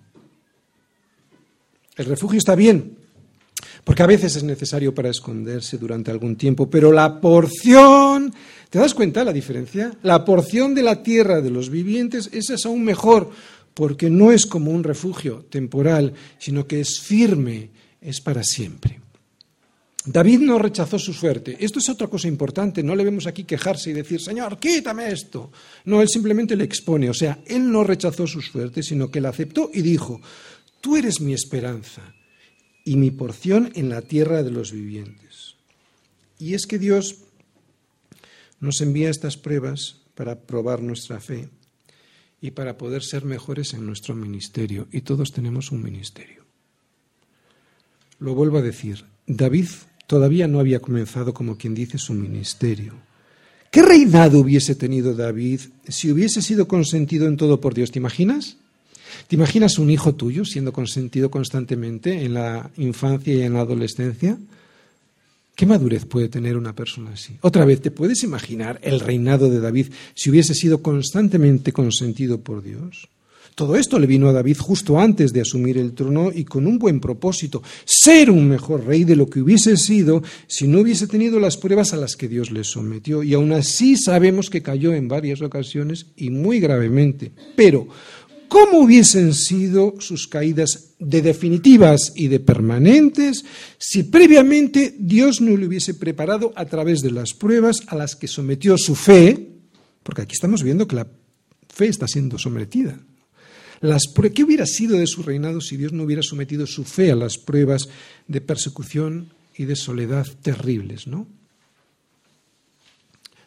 [1.97, 2.97] El refugio está bien,
[3.85, 8.35] porque a veces es necesario para esconderse durante algún tiempo, pero la porción,
[8.71, 9.93] ¿te das cuenta la diferencia?
[10.03, 13.31] La porción de la tierra de los vivientes, esa es aún mejor,
[13.79, 17.71] porque no es como un refugio temporal, sino que es firme,
[18.01, 18.99] es para siempre.
[20.05, 21.57] David no rechazó su suerte.
[21.61, 22.83] Esto es otra cosa importante.
[22.83, 25.53] No le vemos aquí quejarse y decir, Señor, quítame esto.
[25.85, 27.09] No, él simplemente le expone.
[27.09, 30.21] O sea, él no rechazó su suerte, sino que la aceptó y dijo,
[30.81, 32.03] tú eres mi esperanza
[32.85, 35.55] y mi porción en la tierra de los vivientes.
[36.37, 37.19] Y es que Dios
[38.59, 41.49] nos envía estas pruebas para probar nuestra fe
[42.41, 44.87] y para poder ser mejores en nuestro ministerio.
[44.93, 46.45] Y todos tenemos un ministerio.
[48.19, 49.67] Lo vuelvo a decir, David
[50.07, 52.95] todavía no había comenzado, como quien dice, su ministerio.
[53.71, 57.91] ¿Qué reinado hubiese tenido David si hubiese sido consentido en todo por Dios?
[57.91, 58.57] ¿Te imaginas?
[59.27, 64.39] ¿Te imaginas un hijo tuyo siendo consentido constantemente en la infancia y en la adolescencia?
[65.59, 67.37] ¿Qué madurez puede tener una persona así?
[67.41, 72.63] Otra vez, ¿te puedes imaginar el reinado de David si hubiese sido constantemente consentido por
[72.63, 73.09] Dios?
[73.57, 76.79] Todo esto le vino a David justo antes de asumir el trono y con un
[76.79, 81.41] buen propósito, ser un mejor rey de lo que hubiese sido si no hubiese tenido
[81.41, 83.25] las pruebas a las que Dios le sometió.
[83.25, 87.33] Y aún así sabemos que cayó en varias ocasiones y muy gravemente.
[87.57, 87.89] Pero
[88.49, 93.45] ¿Cómo hubiesen sido sus caídas de definitivas y de permanentes
[93.79, 98.27] si previamente Dios no le hubiese preparado a través de las pruebas a las que
[98.27, 99.51] sometió su fe?
[100.03, 101.07] Porque aquí estamos viendo que la
[101.69, 102.99] fe está siendo sometida.
[104.35, 107.39] ¿Qué hubiera sido de su reinado si Dios no hubiera sometido su fe a las
[107.39, 107.89] pruebas
[108.27, 111.07] de persecución y de soledad terribles?
[111.07, 111.29] ¿no?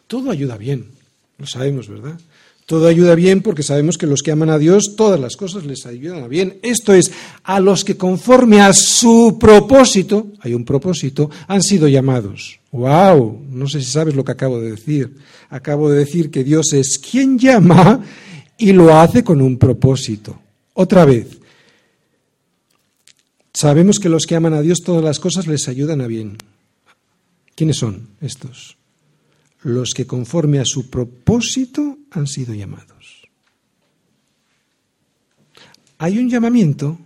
[0.08, 0.92] Todo ayuda bien,
[1.38, 2.20] lo sabemos, ¿verdad?
[2.72, 5.86] Todo ayuda bien porque sabemos que los que aman a Dios, todas las cosas les
[5.86, 6.58] ayudan a bien.
[6.64, 7.12] Esto es,
[7.44, 12.62] a los que conforme a su propósito, hay un propósito, han sido llamados.
[12.72, 13.42] ¡Wow!
[13.50, 15.18] No sé si sabes lo que acabo de decir.
[15.50, 18.06] Acabo de decir que Dios es quien llama
[18.58, 20.40] y lo hace con un propósito.
[20.72, 21.28] Otra vez,
[23.54, 26.38] sabemos que los que aman a Dios, todas las cosas les ayudan a bien.
[27.54, 28.78] ¿Quiénes son estos?
[29.64, 33.28] Los que conforme a su propósito han sido llamados.
[36.00, 36.98] Hay un llamamiento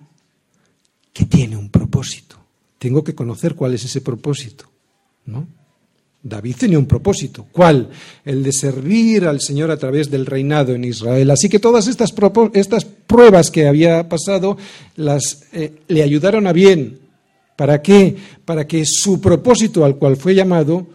[1.12, 2.38] que tiene un propósito.
[2.78, 4.70] Tengo que conocer cuál es ese propósito,
[5.26, 5.48] ¿no?
[6.26, 7.46] David tenía un propósito.
[7.52, 7.90] ¿Cuál?
[8.24, 11.30] El de servir al Señor a través del reinado en Israel.
[11.30, 12.12] Así que todas estas,
[12.54, 14.58] estas pruebas que había pasado
[14.96, 17.00] las, eh, le ayudaron a bien.
[17.56, 18.16] ¿Para qué?
[18.44, 20.88] Para que su propósito al cual fue llamado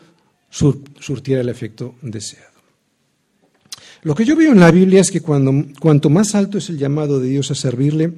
[0.51, 2.51] surtiera el efecto deseado.
[4.03, 6.79] Lo que yo veo en la Biblia es que cuando, cuanto más alto es el
[6.79, 8.13] llamado de Dios a servirle,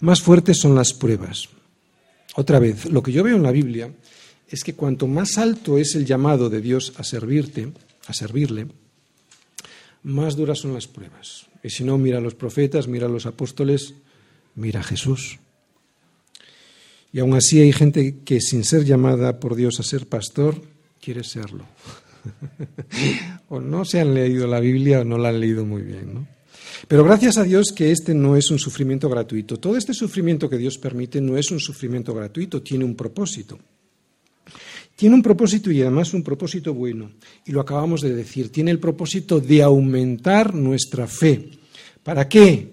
[0.00, 1.48] más fuertes son las pruebas.
[2.34, 3.90] Otra vez, lo que yo veo en la Biblia
[4.48, 7.72] es que cuanto más alto es el llamado de Dios a servirte,
[8.06, 8.66] a servirle,
[10.02, 11.46] más duras son las pruebas.
[11.62, 13.94] Y si no, mira a los profetas, mira a los apóstoles,
[14.54, 15.38] mira a Jesús.
[17.12, 20.60] Y aún así hay gente que sin ser llamada por Dios a ser pastor,
[21.00, 21.64] quiere serlo.
[23.48, 26.14] o no se han leído la Biblia o no la han leído muy bien.
[26.14, 26.26] ¿no?
[26.88, 29.58] Pero gracias a Dios que este no es un sufrimiento gratuito.
[29.58, 33.58] Todo este sufrimiento que Dios permite no es un sufrimiento gratuito, tiene un propósito.
[34.94, 37.10] tiene un propósito y además un propósito bueno.
[37.44, 41.50] Y lo acabamos de decir, tiene el propósito de aumentar nuestra fe.
[42.02, 42.72] ¿Para qué?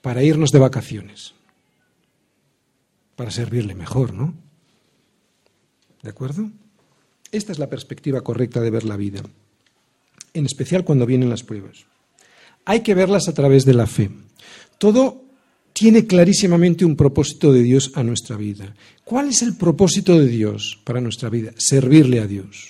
[0.00, 1.32] Para irnos de vacaciones.
[3.16, 4.34] Para servirle mejor, ¿no?
[6.02, 6.50] ¿De acuerdo?
[7.32, 9.22] Esta es la perspectiva correcta de ver la vida,
[10.34, 11.86] en especial cuando vienen las pruebas.
[12.66, 14.10] Hay que verlas a través de la fe.
[14.76, 15.24] Todo
[15.72, 18.74] tiene clarísimamente un propósito de Dios a nuestra vida.
[19.04, 21.52] ¿Cuál es el propósito de Dios para nuestra vida?
[21.56, 22.68] Servirle a Dios.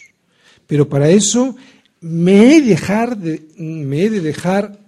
[0.68, 1.56] Pero para eso
[2.00, 4.78] me he, dejar de, me he de dejar,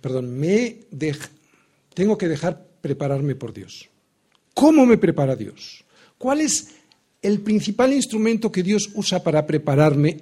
[0.00, 0.76] perdón, me
[1.92, 3.88] tengo que dejar prepararme por Dios.
[4.54, 5.84] ¿Cómo me prepara Dios?
[6.16, 6.77] ¿Cuál es
[7.22, 10.20] el principal instrumento que Dios usa para prepararme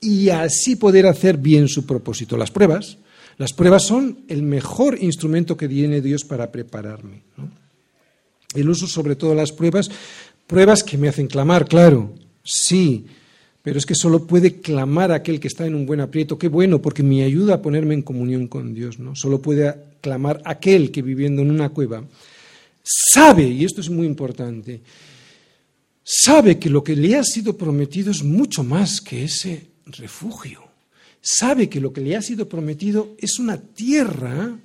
[0.00, 2.36] y así poder hacer bien su propósito?
[2.36, 2.98] Las pruebas.
[3.36, 7.22] Las pruebas son el mejor instrumento que tiene Dios para prepararme.
[8.54, 9.90] El uso sobre todo las pruebas,
[10.46, 12.14] pruebas que me hacen clamar, claro,
[12.44, 13.06] sí,
[13.62, 16.38] pero es que solo puede clamar aquel que está en un buen aprieto.
[16.38, 19.16] Qué bueno, porque me ayuda a ponerme en comunión con Dios, ¿no?
[19.16, 22.04] Solo puede clamar aquel que viviendo en una cueva
[22.84, 24.80] sabe, y esto es muy importante,
[26.04, 30.64] sabe que lo que le ha sido prometido es mucho más que ese refugio
[31.24, 34.58] sabe que lo que le ha sido prometido es una tierra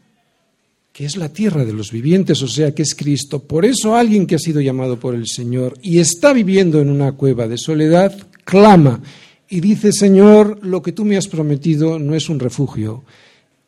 [0.91, 3.39] que es la tierra de los vivientes, o sea, que es Cristo.
[3.39, 7.13] Por eso alguien que ha sido llamado por el Señor y está viviendo en una
[7.13, 8.13] cueva de soledad,
[8.43, 9.01] clama
[9.47, 13.05] y dice, Señor, lo que tú me has prometido no es un refugio,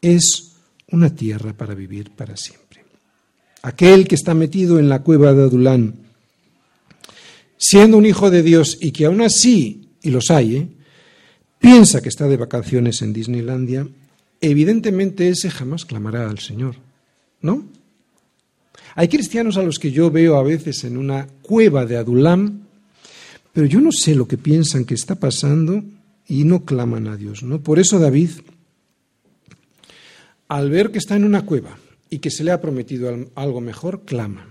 [0.01, 0.51] es
[0.91, 2.83] una tierra para vivir para siempre.
[3.61, 5.93] Aquel que está metido en la cueva de Adulán,
[7.61, 10.67] siendo un hijo de Dios y que aún así, y los hay, ¿eh?
[11.59, 13.87] piensa que está de vacaciones en Disneylandia,
[14.41, 16.75] evidentemente ese jamás clamará al Señor,
[17.39, 17.63] ¿no?
[18.95, 22.63] Hay cristianos a los que yo veo a veces en una cueva de Adulam,
[23.53, 25.83] pero yo no sé lo que piensan que está pasando
[26.27, 27.61] y no claman a Dios, ¿no?
[27.61, 28.31] Por eso David,
[30.47, 31.77] al ver que está en una cueva
[32.09, 34.50] y que se le ha prometido algo mejor, clama.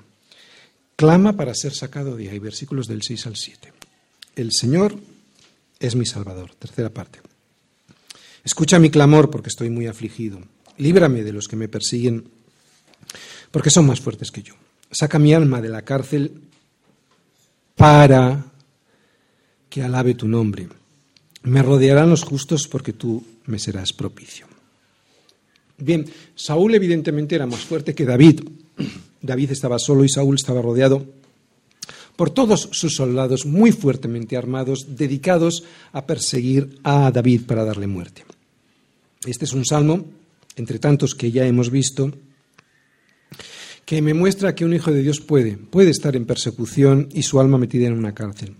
[1.00, 3.72] Clama para ser sacado de ahí, versículos del 6 al 7.
[4.36, 4.94] El Señor
[5.78, 6.54] es mi Salvador.
[6.58, 7.20] Tercera parte.
[8.44, 10.42] Escucha mi clamor porque estoy muy afligido.
[10.76, 12.24] Líbrame de los que me persiguen
[13.50, 14.52] porque son más fuertes que yo.
[14.90, 16.42] Saca mi alma de la cárcel
[17.76, 18.44] para
[19.70, 20.68] que alabe tu nombre.
[21.44, 24.46] Me rodearán los justos porque tú me serás propicio.
[25.78, 28.42] Bien, Saúl evidentemente era más fuerte que David.
[29.22, 31.04] David estaba solo y Saúl estaba rodeado
[32.16, 38.26] por todos sus soldados muy fuertemente armados, dedicados a perseguir a David para darle muerte.
[39.24, 40.04] Este es un salmo,
[40.56, 42.12] entre tantos que ya hemos visto,
[43.86, 47.40] que me muestra que un hijo de Dios puede, puede estar en persecución y su
[47.40, 48.54] alma metida en una cárcel.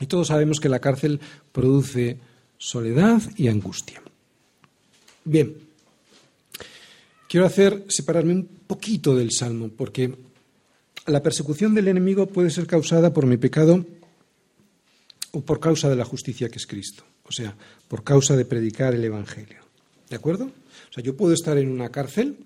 [0.00, 1.20] Y todos sabemos que la cárcel
[1.52, 2.18] produce
[2.56, 4.02] soledad y angustia.
[5.24, 5.54] Bien,
[7.32, 10.14] quiero hacer separarme un poquito del salmo, porque
[11.06, 13.86] la persecución del enemigo puede ser causada por mi pecado
[15.30, 17.56] o por causa de la justicia que es Cristo, o sea,
[17.88, 19.64] por causa de predicar el Evangelio.
[20.10, 20.44] ¿De acuerdo?
[20.44, 22.36] O sea, yo puedo estar en una cárcel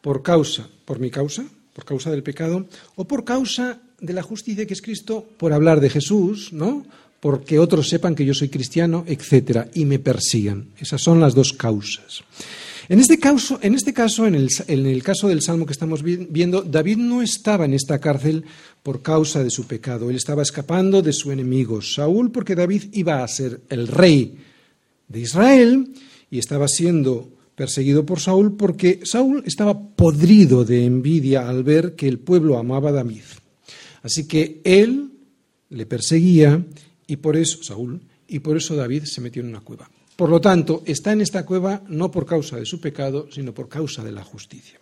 [0.00, 2.66] por causa, por mi causa, por causa del pecado,
[2.96, 6.84] o por causa de la justicia que es Cristo, por hablar de Jesús, ¿no?
[7.20, 10.70] Porque otros sepan que yo soy cristiano, etcétera, y me persigan.
[10.80, 12.24] Esas son las dos causas.
[12.88, 16.96] En este caso, en, este caso en, el, caso del Salmo que estamos viendo, David
[16.96, 18.44] no estaba en esta cárcel
[18.82, 23.22] por causa de su pecado, él estaba escapando de su enemigo Saúl, porque David iba
[23.22, 24.38] a ser el rey
[25.06, 25.92] de Israel
[26.30, 32.08] y estaba siendo perseguido por Saúl porque Saúl estaba podrido de envidia al ver que
[32.08, 33.24] el pueblo amaba a David.
[34.02, 35.10] Así que él
[35.68, 36.64] le perseguía
[37.06, 39.90] y por eso Saúl y por eso David se metió en una cueva.
[40.18, 43.68] Por lo tanto, está en esta cueva no por causa de su pecado, sino por
[43.68, 44.80] causa de la justicia.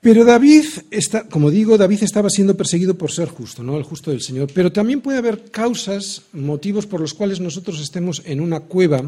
[0.00, 3.76] Pero David, está, como digo, David estaba siendo perseguido por ser justo, ¿no?
[3.76, 4.52] El justo del Señor.
[4.54, 9.02] Pero también puede haber causas, motivos por los cuales nosotros estemos en una cueva,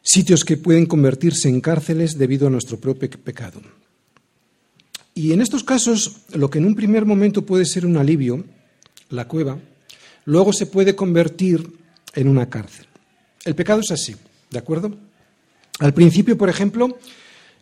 [0.00, 3.60] sitios que pueden convertirse en cárceles debido a nuestro propio pecado.
[5.12, 8.44] Y en estos casos, lo que en un primer momento puede ser un alivio,
[9.10, 9.58] la cueva,
[10.26, 11.66] luego se puede convertir
[12.14, 12.86] en una cárcel.
[13.44, 14.14] El pecado es así,
[14.50, 14.94] ¿de acuerdo?
[15.78, 16.98] Al principio, por ejemplo,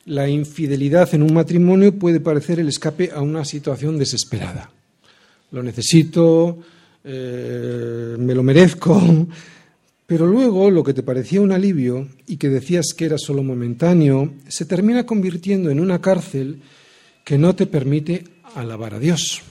[0.07, 4.71] la infidelidad en un matrimonio puede parecer el escape a una situación desesperada.
[5.51, 6.59] Lo necesito,
[7.05, 9.01] eh, me lo merezco,
[10.07, 14.35] pero luego lo que te parecía un alivio y que decías que era solo momentáneo,
[14.49, 16.61] se termina convirtiendo en una cárcel
[17.25, 19.43] que no te permite alabar a Dios.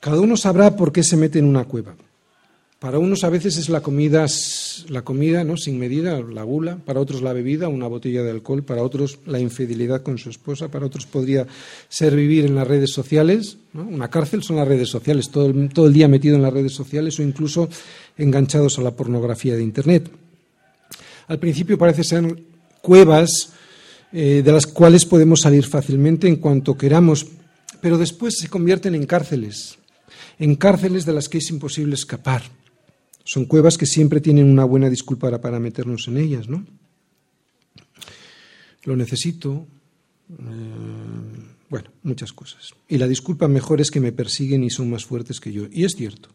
[0.00, 1.94] Cada uno sabrá por qué se mete en una cueva.
[2.78, 4.24] Para unos a veces es la comida,
[4.88, 5.56] la comida, ¿no?
[5.56, 9.40] sin medida, la gula, para otros la bebida, una botella de alcohol, para otros la
[9.40, 11.44] infidelidad con su esposa, para otros podría
[11.88, 16.06] ser vivir en las redes sociales, una cárcel son las redes sociales, todo el, día
[16.06, 17.68] metido en las redes sociales o incluso
[18.16, 20.08] enganchados a la pornografía de Internet.
[21.26, 22.44] Al principio parece ser
[22.80, 23.54] cuevas
[24.12, 27.26] eh, de las cuales podemos salir fácilmente en cuanto queramos,
[27.80, 29.77] pero después se convierten en cárceles,
[30.38, 32.42] en cárceles de las que es imposible escapar.
[33.24, 36.64] Son cuevas que siempre tienen una buena disculpa para meternos en ellas, ¿no?
[38.84, 39.66] Lo necesito.
[40.30, 40.34] Eh,
[41.68, 42.72] bueno, muchas cosas.
[42.88, 45.66] Y la disculpa mejor es que me persiguen y son más fuertes que yo.
[45.70, 46.30] Y es cierto.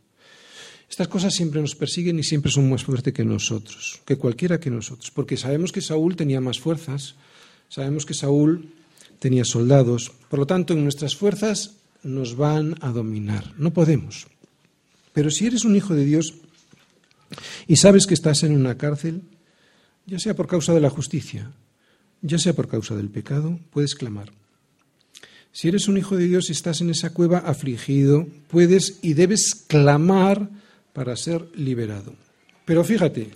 [0.87, 4.69] Estas cosas siempre nos persiguen y siempre son más fuertes que nosotros, que cualquiera que
[4.69, 5.09] nosotros.
[5.09, 7.15] Porque sabemos que Saúl tenía más fuerzas,
[7.69, 8.69] sabemos que Saúl
[9.17, 10.11] tenía soldados.
[10.29, 13.53] Por lo tanto, en nuestras fuerzas nos van a dominar.
[13.57, 14.27] No podemos.
[15.13, 16.33] Pero si eres un hijo de Dios,
[17.67, 19.21] y sabes que estás en una cárcel,
[20.05, 21.51] ya sea por causa de la justicia,
[22.21, 24.31] ya sea por causa del pecado, puedes clamar.
[25.51, 29.53] Si eres un hijo de Dios y estás en esa cueva afligido, puedes y debes
[29.67, 30.49] clamar
[30.93, 32.15] para ser liberado.
[32.65, 33.29] Pero fíjate,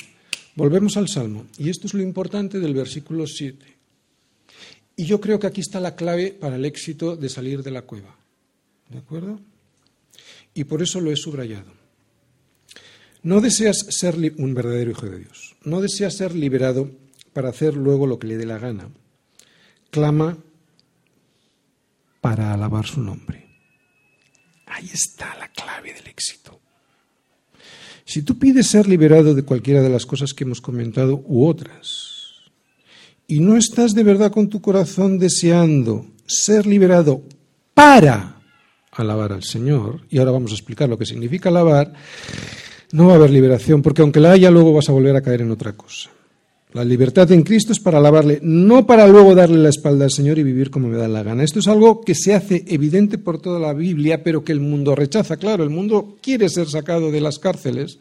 [0.56, 3.78] volvemos al Salmo, y esto es lo importante del versículo 7.
[4.96, 7.84] Y yo creo que aquí está la clave para el éxito de salir de la
[7.84, 8.17] cueva.
[8.90, 9.40] ¿De acuerdo?
[10.54, 11.72] Y por eso lo he subrayado.
[13.24, 15.56] No deseas ser un verdadero hijo de Dios.
[15.64, 16.92] No deseas ser liberado
[17.34, 18.90] para hacer luego lo que le dé la gana.
[19.92, 20.38] Clama
[22.22, 23.46] para alabar su nombre.
[24.66, 26.60] Ahí está la clave del éxito.
[28.06, 32.18] Si tú pides ser liberado de cualquiera de las cosas que hemos comentado u otras,
[33.28, 37.22] y no estás de verdad con tu corazón deseando ser liberado
[37.74, 38.37] para
[38.98, 41.94] alabar al Señor, y ahora vamos a explicar lo que significa alabar,
[42.92, 45.42] no va a haber liberación, porque aunque la haya, luego vas a volver a caer
[45.42, 46.10] en otra cosa.
[46.74, 50.38] La libertad en Cristo es para alabarle, no para luego darle la espalda al Señor
[50.38, 51.44] y vivir como me da la gana.
[51.44, 54.94] Esto es algo que se hace evidente por toda la Biblia, pero que el mundo
[54.94, 55.38] rechaza.
[55.38, 58.00] Claro, el mundo quiere ser sacado de las cárceles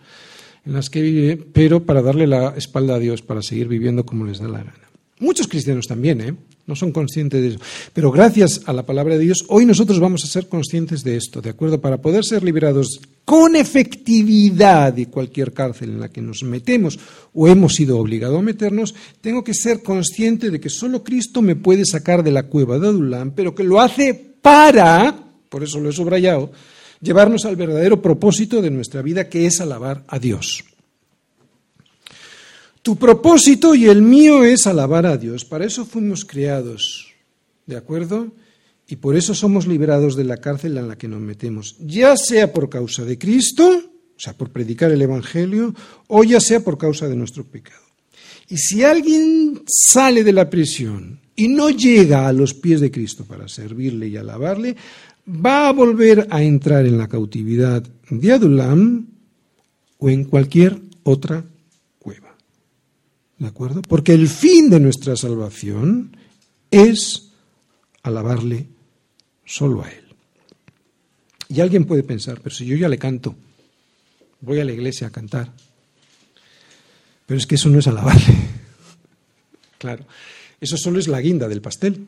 [0.67, 4.27] en las que vive, pero para darle la espalda a Dios, para seguir viviendo como
[4.27, 4.91] les da la gana.
[5.21, 6.35] Muchos cristianos también, ¿eh?
[6.67, 7.59] No son conscientes de eso.
[7.93, 11.41] Pero gracias a la palabra de Dios, hoy nosotros vamos a ser conscientes de esto,
[11.41, 11.81] ¿de acuerdo?
[11.81, 16.99] Para poder ser liberados con efectividad de cualquier cárcel en la que nos metemos
[17.33, 21.55] o hemos sido obligados a meternos, tengo que ser consciente de que solo Cristo me
[21.55, 25.15] puede sacar de la cueva de Adulán, pero que lo hace para,
[25.49, 26.51] por eso lo he subrayado,
[27.01, 30.65] llevarnos al verdadero propósito de nuestra vida, que es alabar a Dios.
[32.87, 35.45] Tu propósito y el mío es alabar a Dios.
[35.45, 37.09] Para eso fuimos creados.
[37.67, 38.33] ¿De acuerdo?
[38.87, 41.75] Y por eso somos liberados de la cárcel en la que nos metemos.
[41.81, 45.75] Ya sea por causa de Cristo, o sea, por predicar el Evangelio,
[46.07, 47.83] o ya sea por causa de nuestro pecado.
[48.49, 53.25] Y si alguien sale de la prisión y no llega a los pies de Cristo
[53.25, 54.77] para servirle y alabarle,
[55.29, 59.09] va a volver a entrar en la cautividad de Adulam
[59.99, 61.45] o en cualquier otra
[63.39, 63.83] ¿De acuerdo?
[63.83, 66.17] Porque el fin de nuestra salvación
[66.71, 67.31] es
[68.03, 68.69] alabarle
[69.45, 70.05] solo a Él.
[71.49, 73.35] Y alguien puede pensar, pero si yo ya le canto,
[74.41, 75.53] voy a la iglesia a cantar,
[77.27, 78.35] pero es que eso no es alabarle.
[79.79, 80.07] Claro,
[80.59, 82.07] eso solo es la guinda del pastel.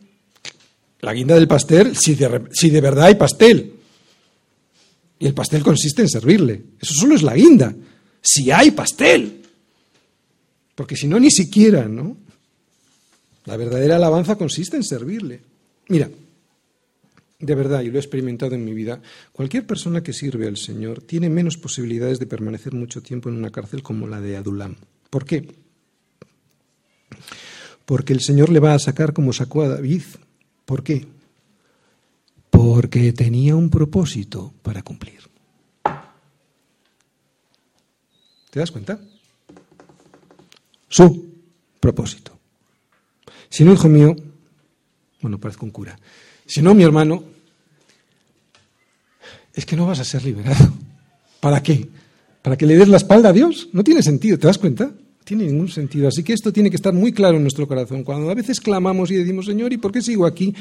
[1.01, 3.75] La guinda del pastel, si de, si de verdad hay pastel.
[5.19, 6.65] Y el pastel consiste en servirle.
[6.81, 7.75] Eso solo es la guinda.
[8.23, 9.38] Si hay pastel.
[10.79, 12.17] Porque si no, ni siquiera, ¿no?
[13.47, 15.41] La verdadera alabanza consiste en servirle.
[15.89, 16.09] Mira,
[17.41, 19.03] de verdad, y lo he experimentado en mi vida,
[19.33, 23.51] cualquier persona que sirve al Señor tiene menos posibilidades de permanecer mucho tiempo en una
[23.51, 24.77] cárcel como la de Adulam.
[25.11, 25.53] ¿Por qué?
[27.85, 30.03] Porque el Señor le va a sacar como sacó a David.
[30.65, 31.09] ¿Por qué?
[32.51, 35.23] Porque tenía un propósito para cumplir.
[38.51, 39.01] ¿Te das cuenta?
[40.89, 41.29] Su
[41.81, 42.39] propósito.
[43.49, 44.15] Si no, hijo mío,
[45.21, 45.99] bueno, parezco un cura,
[46.47, 47.23] si no, mi hermano,
[49.53, 50.73] es que no vas a ser liberado.
[51.41, 51.89] ¿Para qué?
[52.43, 53.69] ¿Para que le des la espalda a Dios?
[53.73, 54.85] No tiene sentido, ¿te das cuenta?
[54.87, 56.09] No tiene ningún sentido.
[56.09, 58.05] Así que esto tiene que estar muy claro en nuestro corazón.
[58.05, 60.55] Cuando a veces clamamos y decimos, Señor, ¿y por qué sigo aquí?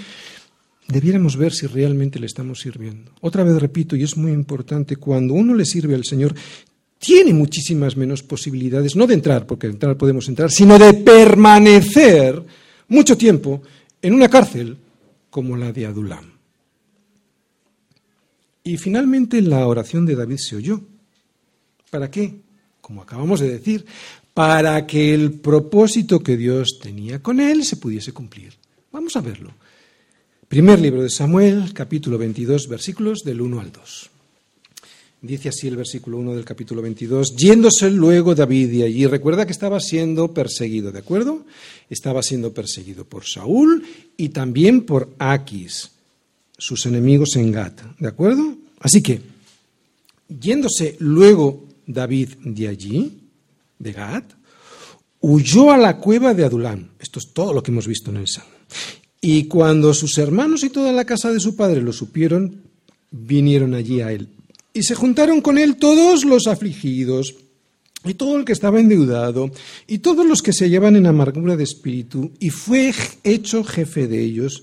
[0.88, 3.12] Debiéramos ver si realmente le estamos sirviendo.
[3.22, 6.34] Otra vez repito, y es muy importante, cuando uno le sirve al Señor,
[7.00, 12.44] tiene muchísimas menos posibilidades, no de entrar, porque entrar podemos entrar, sino de permanecer
[12.88, 13.62] mucho tiempo
[14.02, 14.78] en una cárcel
[15.30, 16.32] como la de Adulam.
[18.64, 20.82] Y finalmente la oración de David se oyó.
[21.90, 22.42] ¿Para qué?
[22.82, 23.86] Como acabamos de decir,
[24.34, 28.54] para que el propósito que Dios tenía con él se pudiese cumplir.
[28.92, 29.54] Vamos a verlo.
[30.48, 34.10] Primer libro de Samuel, capítulo 22, versículos del 1 al 2.
[35.22, 39.52] Dice así el versículo 1 del capítulo 22, yéndose luego David de allí, recuerda que
[39.52, 41.44] estaba siendo perseguido, ¿de acuerdo?
[41.90, 43.84] Estaba siendo perseguido por Saúl
[44.16, 45.90] y también por Aquis,
[46.56, 48.58] sus enemigos en Gat, ¿de acuerdo?
[48.80, 49.22] Así que,
[50.40, 53.12] yéndose luego David de allí,
[53.80, 54.34] de Gat,
[55.20, 56.92] huyó a la cueva de Adulán.
[57.00, 58.52] Esto es todo lo que hemos visto en el Salmo.
[59.20, 62.62] Y cuando sus hermanos y toda la casa de su padre lo supieron,
[63.10, 64.30] vinieron allí a él.
[64.78, 67.34] Y se juntaron con él todos los afligidos,
[68.06, 69.50] y todo el que estaba endeudado,
[69.88, 74.22] y todos los que se hallaban en amargura de espíritu, y fue hecho jefe de
[74.22, 74.62] ellos,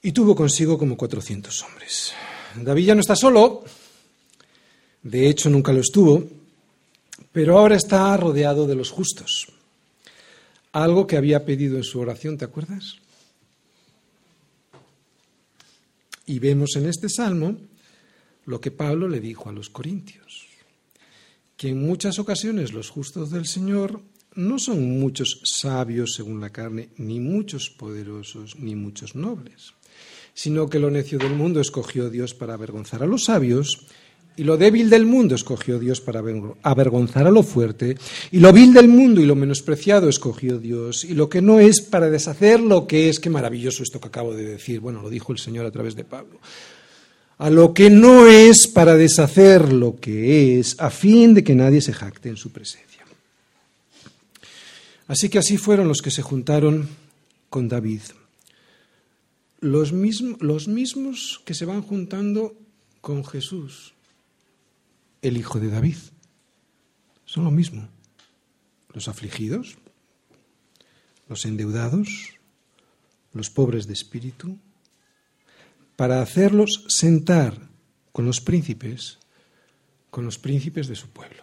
[0.00, 2.12] y tuvo consigo como cuatrocientos hombres.
[2.54, 3.64] David ya no está solo,
[5.02, 6.22] de hecho nunca lo estuvo,
[7.32, 9.48] pero ahora está rodeado de los justos.
[10.70, 12.94] Algo que había pedido en su oración, ¿te acuerdas?
[16.26, 17.56] Y vemos en este salmo
[18.48, 20.46] lo que Pablo le dijo a los corintios,
[21.54, 24.00] que en muchas ocasiones los justos del Señor
[24.36, 29.74] no son muchos sabios según la carne, ni muchos poderosos, ni muchos nobles,
[30.32, 33.86] sino que lo necio del mundo escogió Dios para avergonzar a los sabios,
[34.34, 36.22] y lo débil del mundo escogió Dios para
[36.62, 37.98] avergonzar a lo fuerte,
[38.30, 41.82] y lo vil del mundo y lo menospreciado escogió Dios, y lo que no es
[41.82, 43.20] para deshacer lo que es.
[43.20, 44.80] Qué maravilloso esto que acabo de decir.
[44.80, 46.40] Bueno, lo dijo el Señor a través de Pablo.
[47.38, 51.80] A lo que no es para deshacer lo que es, a fin de que nadie
[51.80, 53.04] se jacte en su presencia.
[55.06, 56.88] Así que así fueron los que se juntaron
[57.48, 58.02] con David.
[59.60, 62.56] Los, los mismos que se van juntando
[63.00, 63.94] con Jesús
[65.22, 65.96] el hijo de David.
[67.24, 67.88] Son lo mismo.
[68.92, 69.76] Los afligidos,
[71.28, 72.34] los endeudados,
[73.32, 74.58] los pobres de espíritu,
[75.98, 77.58] para hacerlos sentar
[78.12, 79.18] con los príncipes,
[80.10, 81.42] con los príncipes de su pueblo.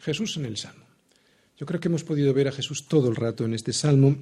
[0.00, 0.84] Jesús en el Salmo.
[1.58, 4.14] Yo creo que hemos podido ver a Jesús todo el rato en este Salmo,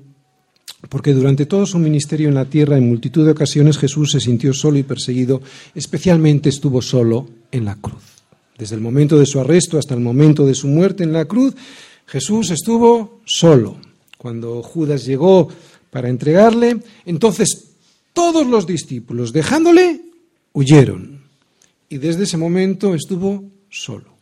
[0.89, 4.55] porque durante todo su ministerio en la tierra, en multitud de ocasiones, Jesús se sintió
[4.55, 5.43] solo y perseguido,
[5.75, 8.23] especialmente estuvo solo en la cruz.
[8.57, 11.57] Desde el momento de su arresto hasta el momento de su muerte en la cruz,
[12.07, 13.77] Jesús estuvo solo.
[14.19, 15.49] Cuando Judas llegó
[15.91, 17.74] para entregarle, entonces
[18.15, 20.01] todos los discípulos, dejándole,
[20.55, 21.25] huyeron.
[21.91, 24.15] Y desde ese momento estuvo solo.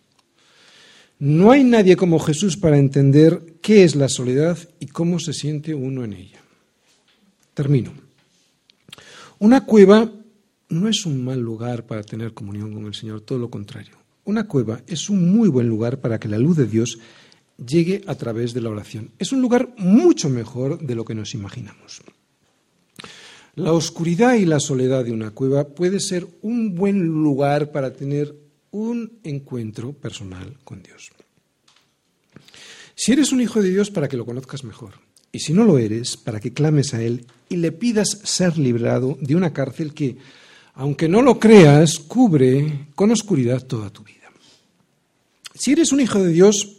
[1.20, 5.72] No hay nadie como Jesús para entender qué es la soledad y cómo se siente
[5.72, 6.40] uno en ella.
[7.54, 7.92] Termino.
[9.38, 10.10] Una cueva
[10.68, 13.96] no es un mal lugar para tener comunión con el Señor, todo lo contrario.
[14.24, 16.98] Una cueva es un muy buen lugar para que la luz de Dios
[17.64, 19.10] llegue a través de la oración.
[19.18, 22.02] Es un lugar mucho mejor de lo que nos imaginamos.
[23.54, 28.34] La oscuridad y la soledad de una cueva puede ser un buen lugar para tener
[28.70, 31.10] un encuentro personal con Dios.
[32.94, 34.94] Si eres un hijo de Dios, para que lo conozcas mejor.
[35.32, 39.18] Y si no lo eres, para que clames a Él y le pidas ser librado
[39.20, 40.16] de una cárcel que,
[40.74, 44.30] aunque no lo creas, cubre con oscuridad toda tu vida.
[45.54, 46.78] Si eres un hijo de Dios,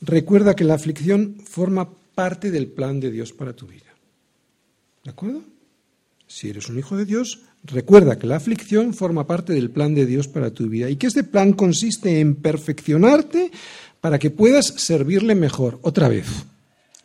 [0.00, 3.94] recuerda que la aflicción forma parte del plan de Dios para tu vida.
[5.02, 5.42] ¿De acuerdo?
[6.34, 10.04] Si eres un hijo de Dios, recuerda que la aflicción forma parte del plan de
[10.04, 13.52] Dios para tu vida y que este plan consiste en perfeccionarte
[14.00, 15.78] para que puedas servirle mejor.
[15.82, 16.26] Otra vez,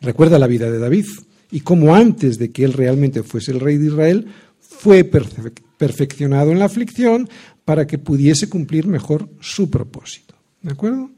[0.00, 1.06] recuerda la vida de David
[1.52, 4.26] y cómo antes de que él realmente fuese el rey de Israel,
[4.58, 7.28] fue perfeccionado en la aflicción
[7.64, 10.34] para que pudiese cumplir mejor su propósito.
[10.60, 11.08] ¿De acuerdo?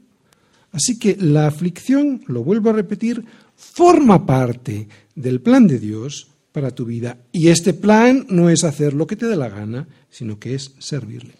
[0.71, 6.71] Así que la aflicción, lo vuelvo a repetir, forma parte del plan de Dios para
[6.71, 7.17] tu vida.
[7.33, 10.75] Y este plan no es hacer lo que te dé la gana, sino que es
[10.79, 11.33] servirle.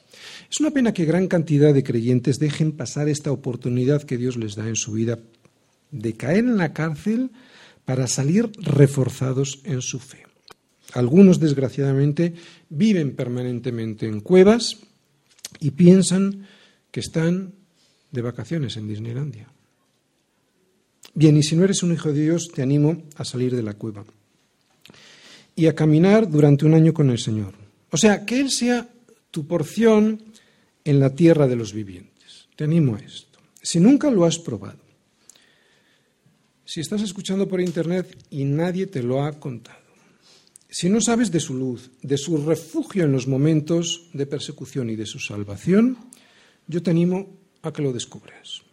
[0.52, 4.56] Es una pena que gran cantidad de creyentes dejen pasar esta oportunidad que Dios les
[4.56, 5.20] da en su vida
[5.92, 7.32] de caer en la cárcel
[7.86, 10.26] para salir reforzados en su fe.
[10.94, 12.34] Algunos, desgraciadamente,
[12.70, 14.80] viven permanentemente en cuevas
[15.60, 16.48] y piensan
[16.92, 17.54] que están
[18.12, 19.52] de vacaciones en Disneylandia.
[21.14, 23.74] Bien, y si no eres un hijo de Dios, te animo a salir de la
[23.74, 24.06] cueva
[25.56, 27.54] y a caminar durante un año con el Señor.
[27.92, 28.90] O sea, que Él sea
[29.32, 30.22] tu porción
[30.84, 32.48] en la tierra de los vivientes.
[32.56, 33.40] Te animo a esto.
[33.62, 34.80] Si nunca lo has probado,
[36.66, 39.84] si estás escuchando por internet y nadie te lo ha contado,
[40.70, 44.96] si no sabes de su luz, de su refugio en los momentos de persecución y
[44.96, 45.98] de su salvación,
[46.68, 48.64] yo te animo a que lo descubras.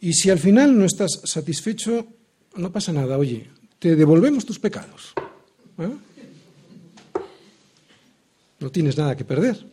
[0.00, 2.06] Y si al final no estás satisfecho,
[2.56, 5.12] no pasa nada, oye, te devolvemos tus pecados.
[5.78, 5.96] ¿Eh?
[8.60, 9.64] No tienes nada que perder.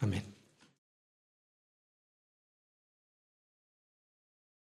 [0.00, 0.27] Amén.